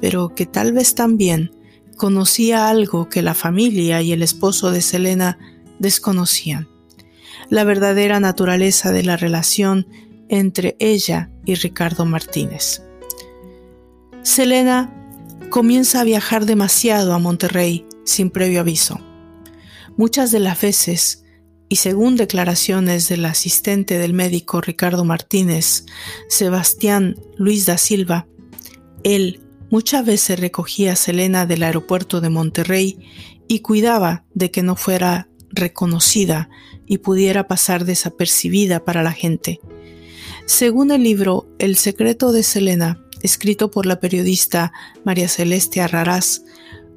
[0.00, 1.50] pero que tal vez también
[1.96, 5.38] conocía algo que la familia y el esposo de Selena
[5.78, 6.68] desconocían,
[7.48, 9.86] la verdadera naturaleza de la relación
[10.28, 12.82] entre ella y Ricardo Martínez.
[14.22, 14.92] Selena
[15.50, 19.00] comienza a viajar demasiado a Monterrey sin previo aviso.
[19.96, 21.24] Muchas de las veces,
[21.68, 25.84] y según declaraciones del asistente del médico Ricardo Martínez,
[26.28, 28.26] Sebastián Luis da Silva,
[29.04, 32.98] él muchas veces recogía a Selena del aeropuerto de Monterrey
[33.48, 36.48] y cuidaba de que no fuera reconocida
[36.86, 39.60] y pudiera pasar desapercibida para la gente.
[40.54, 46.44] Según el libro El secreto de Selena, escrito por la periodista María Celeste Arrarás,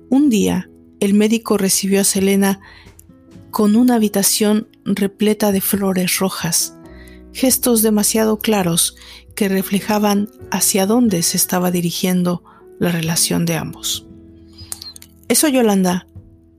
[0.10, 2.60] un día el médico recibió a Selena
[3.52, 6.76] con una habitación repleta de flores rojas,
[7.32, 8.98] gestos demasiado claros
[9.38, 12.44] que reflejaban hacia dónde se estaba dirigiendo
[12.78, 14.06] la relación de ambos.
[15.30, 16.10] Eso Yolanda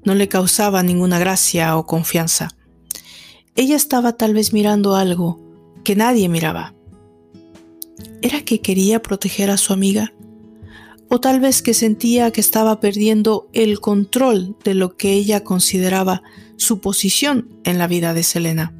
[0.02, 2.56] no le causaba ninguna gracia o confianza.
[3.54, 5.44] Ella estaba tal vez mirando algo
[5.84, 6.72] que nadie miraba.
[8.26, 10.12] ¿Era que quería proteger a su amiga?
[11.08, 16.24] ¿O tal vez que sentía que estaba perdiendo el control de lo que ella consideraba
[16.56, 18.74] su posición en la vida de Selena?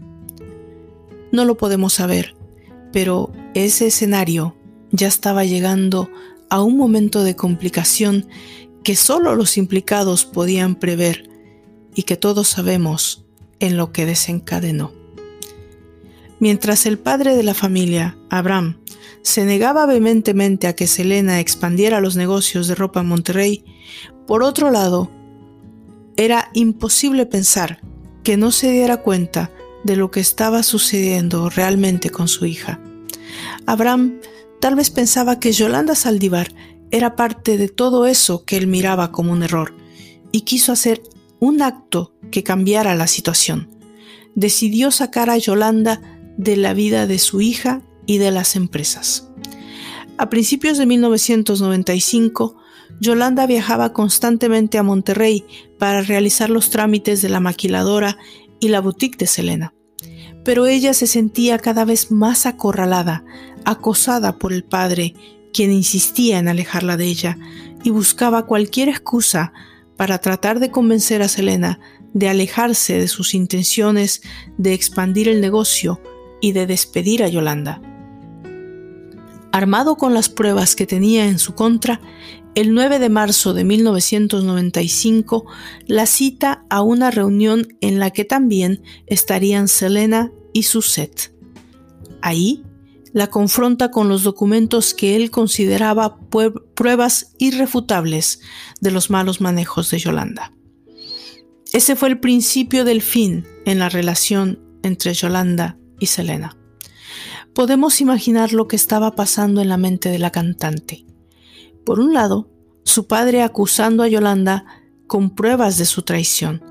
[1.31, 2.35] No lo podemos saber,
[2.93, 4.57] pero ese escenario
[4.91, 6.11] ya estaba llegando
[6.51, 8.27] a un momento de complicación
[8.83, 11.31] que solo los implicados podían prever
[11.95, 13.25] y que todos sabemos
[13.61, 14.91] en lo que desencadenó.
[16.41, 18.79] Mientras el padre de la familia, Abraham,
[19.23, 23.65] se negaba vehementemente a que Selena expandiera los negocios de ropa en Monterrey,
[24.27, 25.11] por otro lado,
[26.17, 27.81] era imposible pensar
[28.25, 29.51] que no se diera cuenta
[29.85, 32.81] de lo que estaba sucediendo realmente con su hija.
[33.67, 34.21] Abraham
[34.61, 36.49] tal vez pensaba que Yolanda Saldívar
[36.91, 39.75] era parte de todo eso que él miraba como un error
[40.33, 41.03] y quiso hacer
[41.39, 43.69] un acto que cambiara la situación.
[44.35, 46.01] Decidió sacar a Yolanda
[46.37, 49.29] de la vida de su hija y de las empresas.
[50.19, 52.57] A principios de 1995,
[53.01, 55.45] Yolanda viajaba constantemente a Monterrey
[55.79, 58.17] para realizar los trámites de la maquiladora
[58.61, 59.75] y la boutique de Selena.
[60.45, 63.25] Pero ella se sentía cada vez más acorralada,
[63.65, 65.15] acosada por el padre,
[65.53, 67.39] quien insistía en alejarla de ella
[67.85, 69.53] y buscaba cualquier excusa
[69.97, 71.81] para tratar de convencer a Selena
[72.17, 74.23] de alejarse de sus intenciones
[74.57, 76.01] de expandir el negocio
[76.41, 77.83] y de despedir a Yolanda.
[79.57, 82.03] Armado con las pruebas que tenía en su contra,
[82.55, 85.47] el 9 de marzo de 1995
[85.87, 91.33] la cita a una reunión en la que también estarían Selena y Suzette.
[92.21, 92.65] Ahí
[93.15, 96.19] la confronta con los documentos que él consideraba
[96.75, 98.41] pruebas irrefutables
[98.83, 100.53] de los malos manejos de Yolanda.
[101.73, 106.59] Ese fue el principio del fin en la relación entre Yolanda y Selena.
[107.57, 111.07] Podemos imaginar lo que estaba pasando en la mente de la cantante.
[111.87, 112.51] Por un lado,
[112.85, 114.67] su padre acusando a Yolanda
[115.07, 116.63] con pruebas de su traición.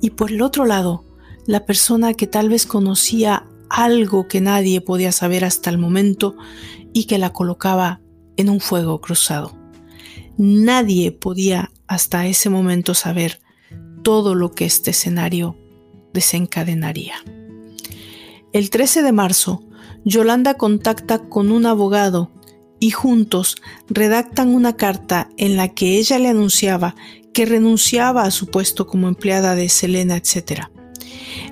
[0.00, 1.04] Y por el otro lado,
[1.44, 6.36] la persona que tal vez conocía algo que nadie podía saber hasta el momento
[6.94, 8.00] y que la colocaba
[8.38, 9.54] en un fuego cruzado.
[10.38, 13.42] Nadie podía hasta ese momento saber
[14.02, 15.58] todo lo que este escenario
[16.14, 17.16] desencadenaría.
[18.54, 19.68] El 13 de marzo,
[20.04, 22.30] Yolanda contacta con un abogado
[22.78, 23.56] y juntos
[23.88, 26.94] redactan una carta en la que ella le anunciaba
[27.32, 30.68] que renunciaba a su puesto como empleada de Selena, etc.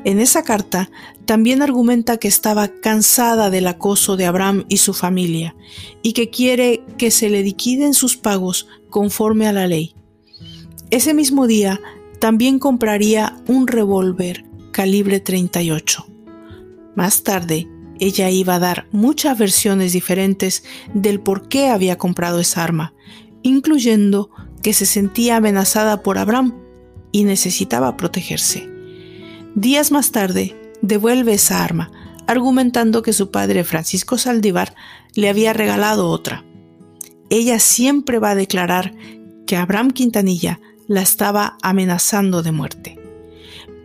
[0.05, 0.91] En esa carta
[1.27, 5.57] también argumenta que estaba cansada del acoso de Abraham y su familia
[6.03, 9.95] y que quiere que se le liquiden sus pagos conforme a la ley.
[10.91, 11.81] Ese mismo día
[12.21, 16.07] también compraría un revólver calibre 38.
[16.95, 17.69] Más tarde,
[18.03, 22.95] ella iba a dar muchas versiones diferentes del por qué había comprado esa arma,
[23.43, 24.29] incluyendo
[24.61, 26.53] que se sentía amenazada por Abraham
[27.13, 28.69] y necesitaba protegerse.
[29.55, 31.93] Días más tarde, devuelve esa arma,
[32.27, 34.75] argumentando que su padre Francisco Saldívar
[35.15, 36.45] le había regalado otra.
[37.31, 38.97] Ella siempre va a declarar
[39.47, 42.99] que Abraham Quintanilla la estaba amenazando de muerte.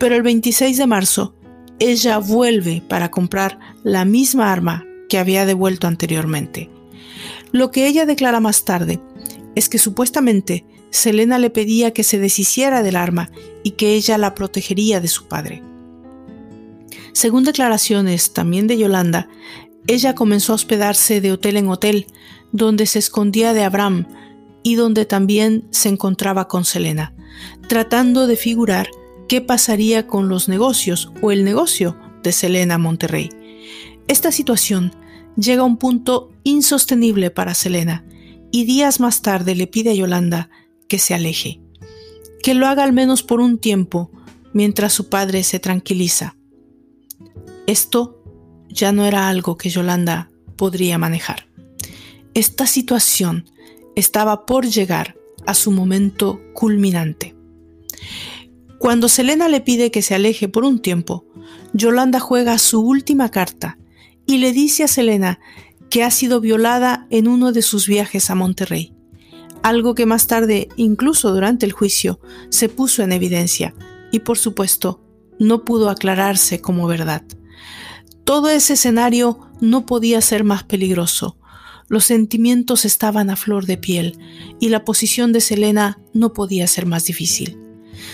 [0.00, 1.36] Pero el 26 de marzo,
[1.78, 6.70] ella vuelve para comprar la misma arma que había devuelto anteriormente.
[7.52, 9.00] Lo que ella declara más tarde
[9.54, 13.30] es que supuestamente Selena le pedía que se deshiciera del arma
[13.62, 15.62] y que ella la protegería de su padre.
[17.12, 19.28] Según declaraciones también de Yolanda,
[19.86, 22.06] ella comenzó a hospedarse de hotel en hotel,
[22.52, 24.06] donde se escondía de Abraham
[24.62, 27.14] y donde también se encontraba con Selena,
[27.68, 28.88] tratando de figurar
[29.28, 33.28] qué pasaría con los negocios o el negocio de Selena Monterrey.
[34.08, 34.92] Esta situación
[35.36, 38.04] llega a un punto insostenible para Selena
[38.50, 40.48] y días más tarde le pide a Yolanda
[40.88, 41.60] que se aleje,
[42.42, 44.10] que lo haga al menos por un tiempo
[44.54, 46.36] mientras su padre se tranquiliza.
[47.66, 48.22] Esto
[48.70, 51.46] ya no era algo que Yolanda podría manejar.
[52.32, 53.44] Esta situación
[53.94, 55.16] estaba por llegar
[55.46, 57.34] a su momento culminante.
[58.78, 61.26] Cuando Selena le pide que se aleje por un tiempo,
[61.72, 63.78] Yolanda juega su última carta
[64.24, 65.40] y le dice a Selena
[65.90, 68.92] que ha sido violada en uno de sus viajes a Monterrey,
[69.62, 72.20] algo que más tarde, incluso durante el juicio,
[72.50, 73.74] se puso en evidencia
[74.12, 75.02] y por supuesto
[75.38, 77.22] no pudo aclararse como verdad.
[78.24, 81.36] Todo ese escenario no podía ser más peligroso.
[81.88, 84.18] Los sentimientos estaban a flor de piel
[84.60, 87.67] y la posición de Selena no podía ser más difícil.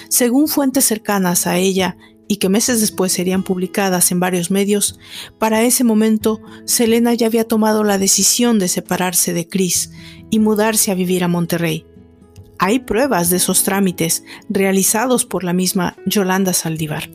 [0.09, 1.96] Según fuentes cercanas a ella
[2.28, 4.98] y que meses después serían publicadas en varios medios,
[5.38, 9.90] para ese momento Selena ya había tomado la decisión de separarse de Chris
[10.30, 11.86] y mudarse a vivir a Monterrey.
[12.59, 17.11] Hay pruebas de esos trámites realizados por la misma Yolanda Saldívar.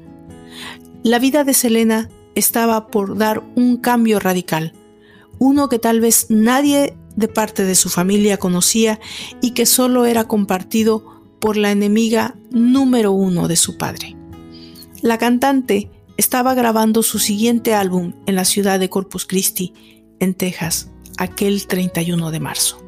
[1.03, 4.73] La vida de Selena estaba por dar un cambio radical,
[5.39, 8.99] uno que tal vez nadie de parte de su familia conocía
[9.41, 14.15] y que solo era compartido por la enemiga número uno de su padre.
[15.01, 19.73] La cantante estaba grabando su siguiente álbum en la ciudad de Corpus Christi,
[20.19, 22.83] en Texas, aquel 31 de marzo.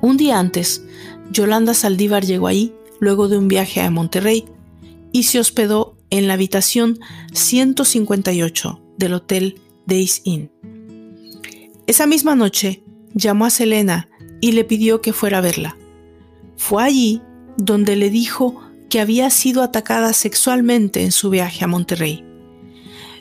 [0.00, 0.84] Un día antes,
[1.30, 4.44] Yolanda Saldívar llegó ahí luego de un viaje a Monterrey
[5.12, 6.98] y se hospedó en la habitación
[7.32, 10.50] 158 del Hotel Days Inn.
[11.86, 12.82] Esa misma noche
[13.14, 14.08] llamó a Selena
[14.40, 15.76] y le pidió que fuera a verla.
[16.58, 17.22] Fue allí
[17.56, 22.24] donde le dijo que había sido atacada sexualmente en su viaje a Monterrey.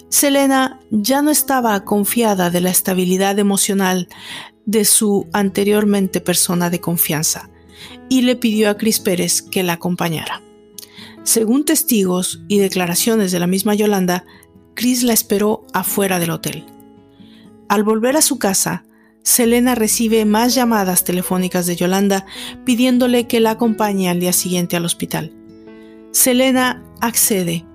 [0.09, 4.07] Selena ya no estaba confiada de la estabilidad emocional
[4.65, 7.49] de su anteriormente persona de confianza
[8.09, 10.41] y le pidió a Chris Pérez que la acompañara.
[11.23, 14.25] Según testigos y declaraciones de la misma Yolanda,
[14.73, 16.65] Chris la esperó afuera del hotel.
[17.67, 18.85] Al volver a su casa,
[19.27, 22.25] Selena recibe más llamadas telefónicas de Yolanda
[22.63, 25.33] pidiéndole que la acompañe al día siguiente al hospital.
[26.13, 27.65] Selena accede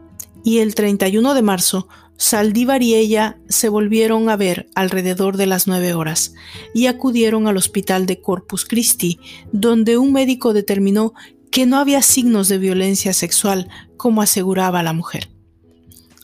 [0.42, 5.66] y el 31 de marzo Saldívar y ella se volvieron a ver alrededor de las
[5.66, 6.32] nueve horas
[6.72, 9.20] y acudieron al hospital de Corpus Christi,
[9.52, 11.12] donde un médico determinó
[11.50, 15.28] que no había signos de violencia sexual, como aseguraba la mujer.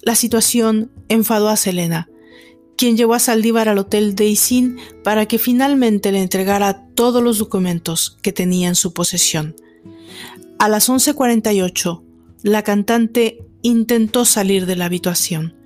[0.01, 2.09] La situación enfadó a Selena,
[2.79, 8.17] quien llevó a Saldívar al hotel Deisin para que finalmente le entregara todos los documentos
[8.23, 9.57] que tenía en su posesión.
[10.61, 12.05] A las 11:48,
[12.45, 15.57] la cantante intentó salir de la habitación,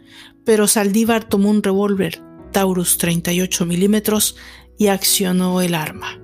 [0.44, 4.36] pero Saldívar tomó un revólver Taurus 38 milímetros
[4.78, 6.18] y accionó el arma.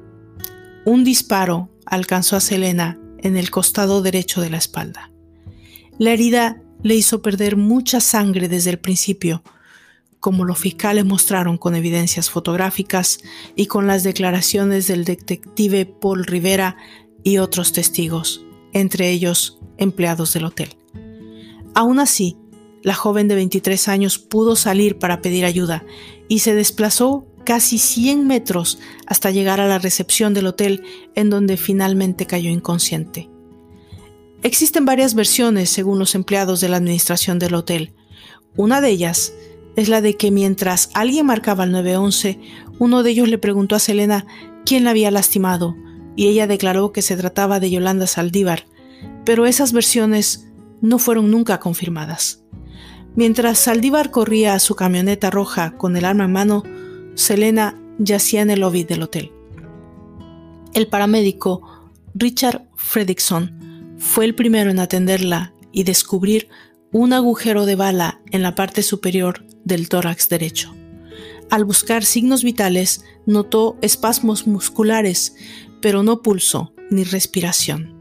[0.86, 5.10] Un disparo alcanzó a Selena en el costado derecho de la espalda.
[5.98, 9.42] La herida le hizo perder mucha sangre desde el principio,
[10.20, 13.18] como los fiscales mostraron con evidencias fotográficas
[13.54, 16.76] y con las declaraciones del detective Paul Rivera
[17.22, 20.76] y otros testigos, entre ellos empleados del hotel.
[21.74, 22.36] Aún así,
[22.82, 25.84] la joven de 23 años pudo salir para pedir ayuda
[26.28, 30.82] y se desplazó casi 100 metros hasta llegar a la recepción del hotel
[31.14, 33.30] en donde finalmente cayó inconsciente.
[34.42, 37.94] Existen varias versiones según los empleados de la administración del hotel.
[38.56, 39.32] Una de ellas
[39.78, 42.40] es la de que mientras alguien marcaba el 911,
[42.80, 44.26] uno de ellos le preguntó a Selena
[44.66, 45.76] quién la había lastimado
[46.16, 48.66] y ella declaró que se trataba de Yolanda Saldívar,
[49.24, 50.48] pero esas versiones
[50.80, 52.42] no fueron nunca confirmadas.
[53.14, 56.64] Mientras Saldívar corría a su camioneta roja con el arma en mano,
[57.14, 59.30] Selena yacía en el lobby del hotel.
[60.74, 66.48] El paramédico Richard Fredrickson fue el primero en atenderla y descubrir
[66.90, 70.74] un agujero de bala en la parte superior del tórax derecho.
[71.50, 75.36] Al buscar signos vitales, notó espasmos musculares,
[75.80, 77.94] pero no pulso ni respiración.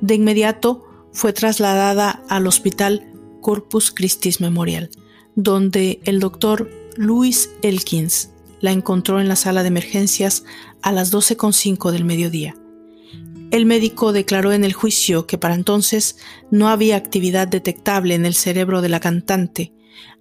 [0.00, 4.90] De inmediato fue trasladada al hospital Corpus Christi Memorial,
[5.34, 8.30] donde el doctor Louis Elkins
[8.60, 10.44] la encontró en la sala de emergencias
[10.82, 12.56] a las 12.05 del mediodía.
[13.50, 16.16] El médico declaró en el juicio que para entonces
[16.50, 19.72] no había actividad detectable en el cerebro de la cantante,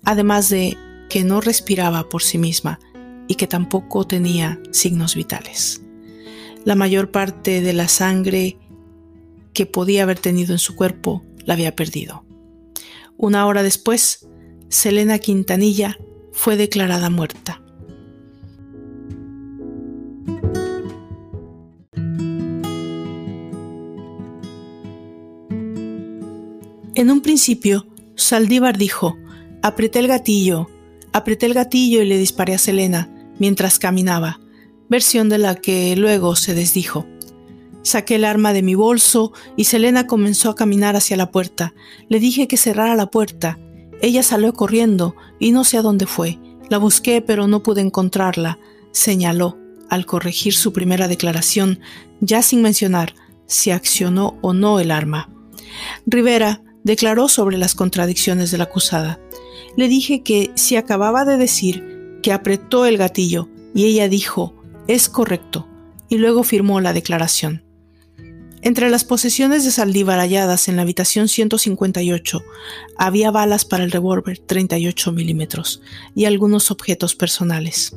[0.03, 0.77] además de
[1.09, 2.79] que no respiraba por sí misma
[3.27, 5.81] y que tampoco tenía signos vitales.
[6.65, 8.57] La mayor parte de la sangre
[9.53, 12.25] que podía haber tenido en su cuerpo la había perdido.
[13.17, 14.27] Una hora después,
[14.69, 15.97] Selena Quintanilla
[16.31, 17.61] fue declarada muerta.
[26.95, 29.15] En un principio, Saldívar dijo,
[29.61, 30.69] apreté el gatillo,
[31.13, 34.39] apreté el gatillo y le disparé a Selena mientras caminaba,
[34.89, 37.05] versión de la que luego se desdijo.
[37.83, 41.73] Saqué el arma de mi bolso y Selena comenzó a caminar hacia la puerta.
[42.09, 43.59] Le dije que cerrara la puerta.
[44.01, 46.39] Ella salió corriendo y no sé a dónde fue.
[46.69, 48.59] La busqué pero no pude encontrarla,
[48.91, 49.57] señaló
[49.89, 51.79] al corregir su primera declaración,
[52.19, 53.13] ya sin mencionar
[53.45, 55.29] si accionó o no el arma.
[56.05, 59.19] Rivera declaró sobre las contradicciones de la acusada.
[59.77, 64.55] Le dije que si acababa de decir que apretó el gatillo y ella dijo,
[64.87, 65.67] es correcto,
[66.09, 67.63] y luego firmó la declaración.
[68.63, 72.41] Entre las posesiones de Saldívar halladas en la habitación 158
[72.97, 75.81] había balas para el revólver 38 milímetros
[76.15, 77.95] y algunos objetos personales.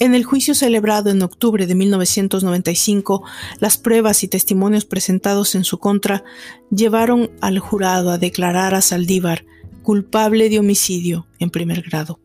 [0.00, 3.22] En el juicio celebrado en octubre de 1995,
[3.60, 6.24] las pruebas y testimonios presentados en su contra
[6.70, 9.44] llevaron al jurado a declarar a Saldívar
[9.82, 12.20] culpable de homicidio en primer grado.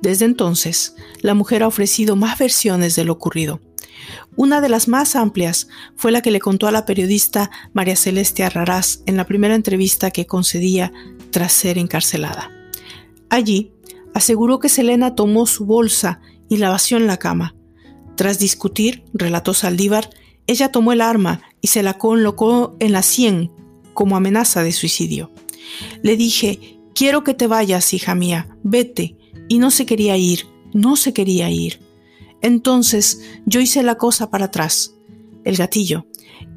[0.00, 3.60] Desde entonces, la mujer ha ofrecido más versiones de lo ocurrido.
[4.36, 8.42] Una de las más amplias fue la que le contó a la periodista María Celeste
[8.42, 10.92] Arrarás en la primera entrevista que concedía
[11.30, 12.50] tras ser encarcelada.
[13.28, 13.72] Allí,
[14.14, 17.54] aseguró que Selena tomó su bolsa y la vació en la cama.
[18.16, 20.10] Tras discutir, relató Saldívar,
[20.46, 23.50] ella tomó el arma y se la colocó en la sien
[23.94, 25.30] como amenaza de suicidio.
[26.02, 29.16] Le dije, quiero que te vayas, hija mía, vete.
[29.48, 31.80] Y no se quería ir, no se quería ir.
[32.40, 34.96] Entonces yo hice la cosa para atrás,
[35.44, 36.06] el gatillo,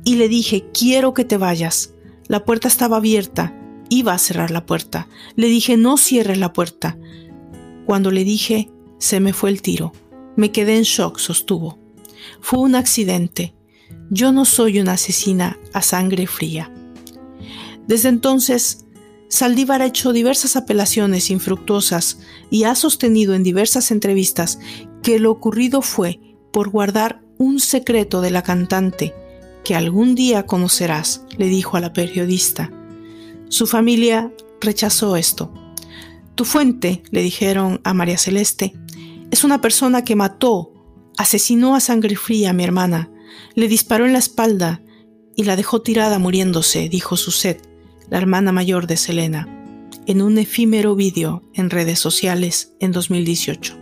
[0.03, 1.93] y le dije, quiero que te vayas.
[2.27, 3.55] La puerta estaba abierta,
[3.89, 5.07] iba a cerrar la puerta.
[5.35, 6.97] Le dije, no cierres la puerta.
[7.85, 9.93] Cuando le dije, se me fue el tiro.
[10.35, 11.79] Me quedé en shock, sostuvo.
[12.41, 13.55] Fue un accidente.
[14.09, 16.71] Yo no soy una asesina a sangre fría.
[17.87, 18.84] Desde entonces,
[19.35, 22.19] Saldívar ha hecho diversas apelaciones infructuosas
[22.49, 24.59] y ha sostenido en diversas entrevistas
[25.03, 26.21] que lo ocurrido fue
[26.53, 29.13] por guardar un secreto de la cantante
[29.65, 32.71] que algún día conocerás, le dijo a la periodista.
[33.49, 34.31] Su familia
[34.61, 35.53] rechazó esto.
[36.35, 38.73] Tu fuente, le dijeron a María Celeste,
[39.31, 40.71] es una persona que mató,
[41.17, 43.11] asesinó a sangre fría a mi hermana,
[43.53, 44.81] le disparó en la espalda
[45.35, 47.74] y la dejó tirada muriéndose, dijo Suset,
[48.09, 49.47] la hermana mayor de Selena,
[50.05, 53.77] en un efímero vídeo en redes sociales en 2018.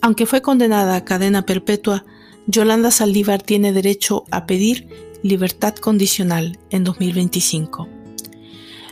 [0.00, 2.04] Aunque fue condenada a cadena perpetua,
[2.46, 4.88] Yolanda Saldívar tiene derecho a pedir
[5.22, 7.88] libertad condicional en 2025.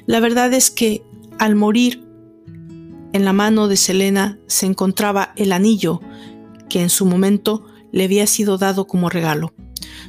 [0.06, 1.02] La verdad es que
[1.38, 2.04] al morir
[3.12, 6.00] en la mano de Selena se encontraba el anillo
[6.68, 9.54] que en su momento le había sido dado como regalo,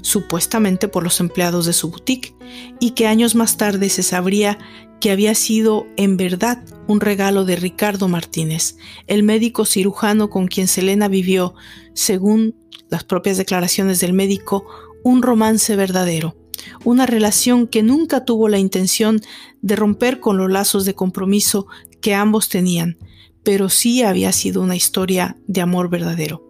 [0.01, 2.36] supuestamente por los empleados de su boutique,
[2.79, 4.57] y que años más tarde se sabría
[4.99, 8.77] que había sido en verdad un regalo de Ricardo Martínez,
[9.07, 11.53] el médico cirujano con quien Selena vivió,
[11.93, 12.55] según
[12.89, 14.65] las propias declaraciones del médico,
[15.03, 16.36] un romance verdadero,
[16.83, 19.21] una relación que nunca tuvo la intención
[19.61, 21.67] de romper con los lazos de compromiso
[22.01, 22.97] que ambos tenían,
[23.43, 26.43] pero sí había sido una historia de amor verdadero.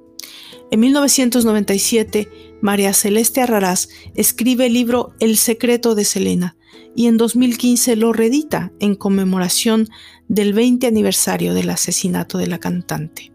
[0.71, 6.57] En 1997, María Celeste Arrarás escribe el libro El secreto de Selena
[6.95, 9.87] y en 2015 lo reedita en conmemoración
[10.29, 13.31] del 20 aniversario del asesinato de la cantante.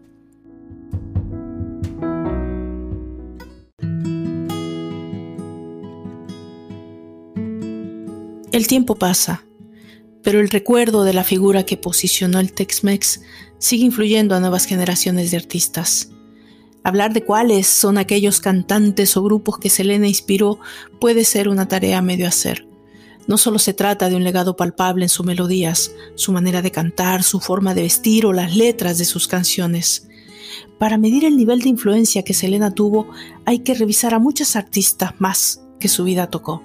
[8.51, 9.45] El tiempo pasa,
[10.23, 13.21] pero el recuerdo de la figura que posicionó el Tex-Mex
[13.59, 16.11] sigue influyendo a nuevas generaciones de artistas.
[16.83, 20.59] Hablar de cuáles son aquellos cantantes o grupos que Selena inspiró
[20.99, 22.67] puede ser una tarea medio hacer.
[23.27, 27.21] No solo se trata de un legado palpable en sus melodías, su manera de cantar,
[27.21, 30.07] su forma de vestir o las letras de sus canciones.
[30.79, 33.07] Para medir el nivel de influencia que Selena tuvo,
[33.45, 36.63] hay que revisar a muchos artistas más que su vida tocó.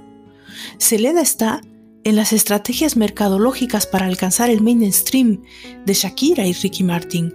[0.79, 1.61] Selena está
[2.05, 5.43] en las estrategias mercadológicas para alcanzar el mainstream
[5.85, 7.35] de Shakira y Ricky Martin,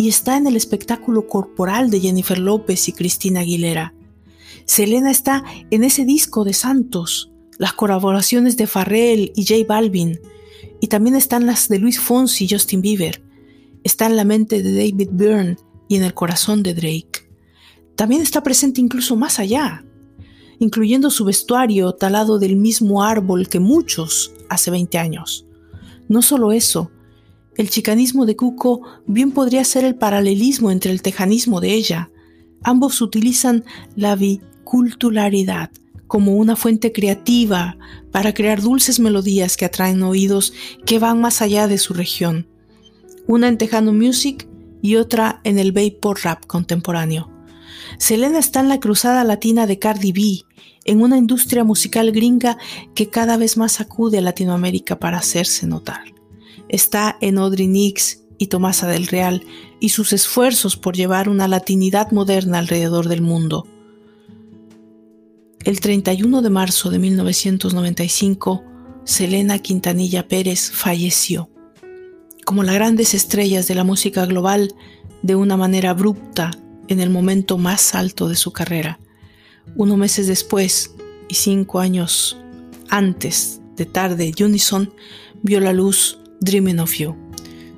[0.00, 3.92] y está en el espectáculo corporal de Jennifer López y Cristina Aguilera.
[4.64, 10.18] Selena está en ese disco de Santos, las colaboraciones de Farrell y J Balvin,
[10.80, 13.22] y también están las de Luis Fonsi y Justin Bieber.
[13.84, 17.28] Está en la mente de David Byrne y en el corazón de Drake.
[17.94, 19.84] También está presente incluso más allá,
[20.60, 25.44] incluyendo su vestuario talado del mismo árbol que muchos hace 20 años.
[26.08, 26.90] No solo eso,
[27.60, 32.10] el chicanismo de Cuco bien podría ser el paralelismo entre el tejanismo de ella.
[32.62, 33.64] Ambos utilizan
[33.96, 35.70] la biculturalidad
[36.06, 37.76] como una fuente creativa
[38.10, 40.54] para crear dulces melodías que atraen oídos
[40.86, 42.48] que van más allá de su región.
[43.26, 44.48] Una en Tejano Music
[44.80, 47.30] y otra en el Vapor Rap contemporáneo.
[47.98, 50.46] Selena está en la cruzada latina de Cardi B,
[50.86, 52.56] en una industria musical gringa
[52.94, 56.19] que cada vez más acude a Latinoamérica para hacerse notar.
[56.70, 59.44] Está en Audrey Nix y Tomasa del Real
[59.80, 63.66] y sus esfuerzos por llevar una latinidad moderna alrededor del mundo.
[65.64, 68.64] El 31 de marzo de 1995,
[69.04, 71.50] Selena Quintanilla Pérez falleció.
[72.46, 74.72] Como las grandes estrellas de la música global,
[75.20, 76.50] de una manera abrupta
[76.88, 78.98] en el momento más alto de su carrera
[79.76, 80.94] unos meses después
[81.28, 82.38] y cinco años
[82.88, 84.92] antes de tarde, Unison
[85.42, 87.16] vio la luz Dreaming of You,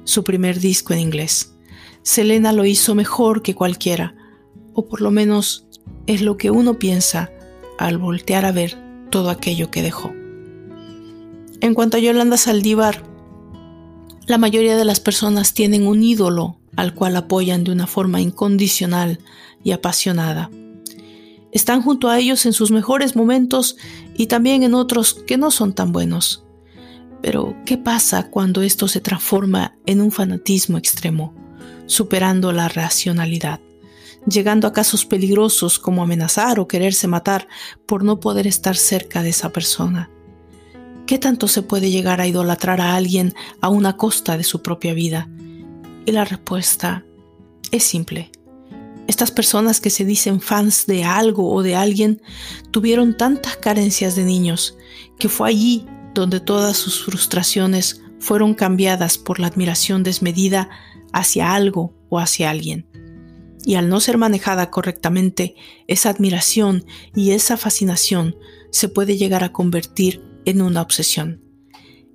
[0.04, 1.54] su primer disco en inglés.
[2.02, 4.14] Selena lo hizo mejor que cualquiera,
[4.72, 5.66] o por lo menos
[6.06, 7.30] es lo que uno piensa
[7.78, 8.78] al voltear a ver
[9.10, 10.12] todo aquello que dejó.
[11.60, 13.04] En cuanto a Yolanda Saldívar,
[14.26, 19.18] la mayoría de las personas tienen un ídolo al cual apoyan de una forma incondicional
[19.62, 20.50] y apasionada.
[21.52, 23.76] Están junto a ellos en sus mejores momentos
[24.16, 26.41] y también en otros que no son tan buenos.
[27.22, 31.32] Pero, ¿qué pasa cuando esto se transforma en un fanatismo extremo,
[31.86, 33.60] superando la racionalidad,
[34.26, 37.46] llegando a casos peligrosos como amenazar o quererse matar
[37.86, 40.10] por no poder estar cerca de esa persona?
[41.06, 44.92] ¿Qué tanto se puede llegar a idolatrar a alguien a una costa de su propia
[44.92, 45.28] vida?
[46.04, 47.04] Y la respuesta
[47.70, 48.32] es simple.
[49.06, 52.20] Estas personas que se dicen fans de algo o de alguien
[52.70, 54.76] tuvieron tantas carencias de niños
[55.18, 60.68] que fue allí donde todas sus frustraciones fueron cambiadas por la admiración desmedida
[61.12, 62.86] hacia algo o hacia alguien.
[63.64, 65.54] Y al no ser manejada correctamente,
[65.86, 66.84] esa admiración
[67.14, 68.36] y esa fascinación
[68.70, 71.42] se puede llegar a convertir en una obsesión.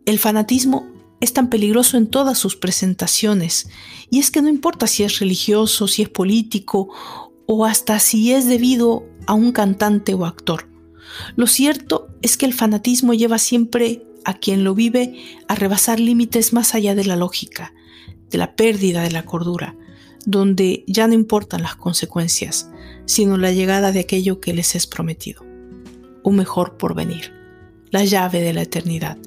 [0.05, 0.87] El fanatismo
[1.19, 3.69] es tan peligroso en todas sus presentaciones,
[4.09, 6.89] y es que no importa si es religioso, si es político
[7.45, 10.69] o hasta si es debido a un cantante o actor.
[11.35, 15.15] Lo cierto es que el fanatismo lleva siempre a quien lo vive
[15.47, 17.73] a rebasar límites más allá de la lógica,
[18.29, 19.75] de la pérdida de la cordura,
[20.25, 22.69] donde ya no importan las consecuencias,
[23.05, 25.45] sino la llegada de aquello que les es prometido,
[26.23, 27.33] un mejor porvenir,
[27.91, 29.17] la llave de la eternidad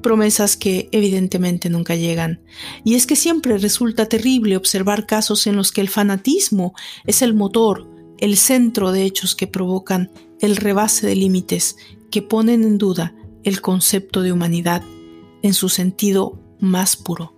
[0.00, 2.40] promesas que evidentemente nunca llegan.
[2.84, 6.74] Y es que siempre resulta terrible observar casos en los que el fanatismo
[7.06, 7.86] es el motor,
[8.18, 10.10] el centro de hechos que provocan
[10.40, 11.76] el rebase de límites
[12.10, 13.14] que ponen en duda
[13.44, 14.82] el concepto de humanidad
[15.42, 17.34] en su sentido más puro.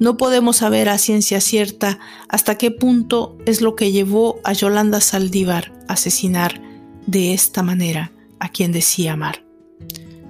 [0.00, 5.00] No podemos saber a ciencia cierta hasta qué punto es lo que llevó a Yolanda
[5.00, 6.62] Saldívar a asesinar
[7.06, 9.44] de esta manera a quien decía amar.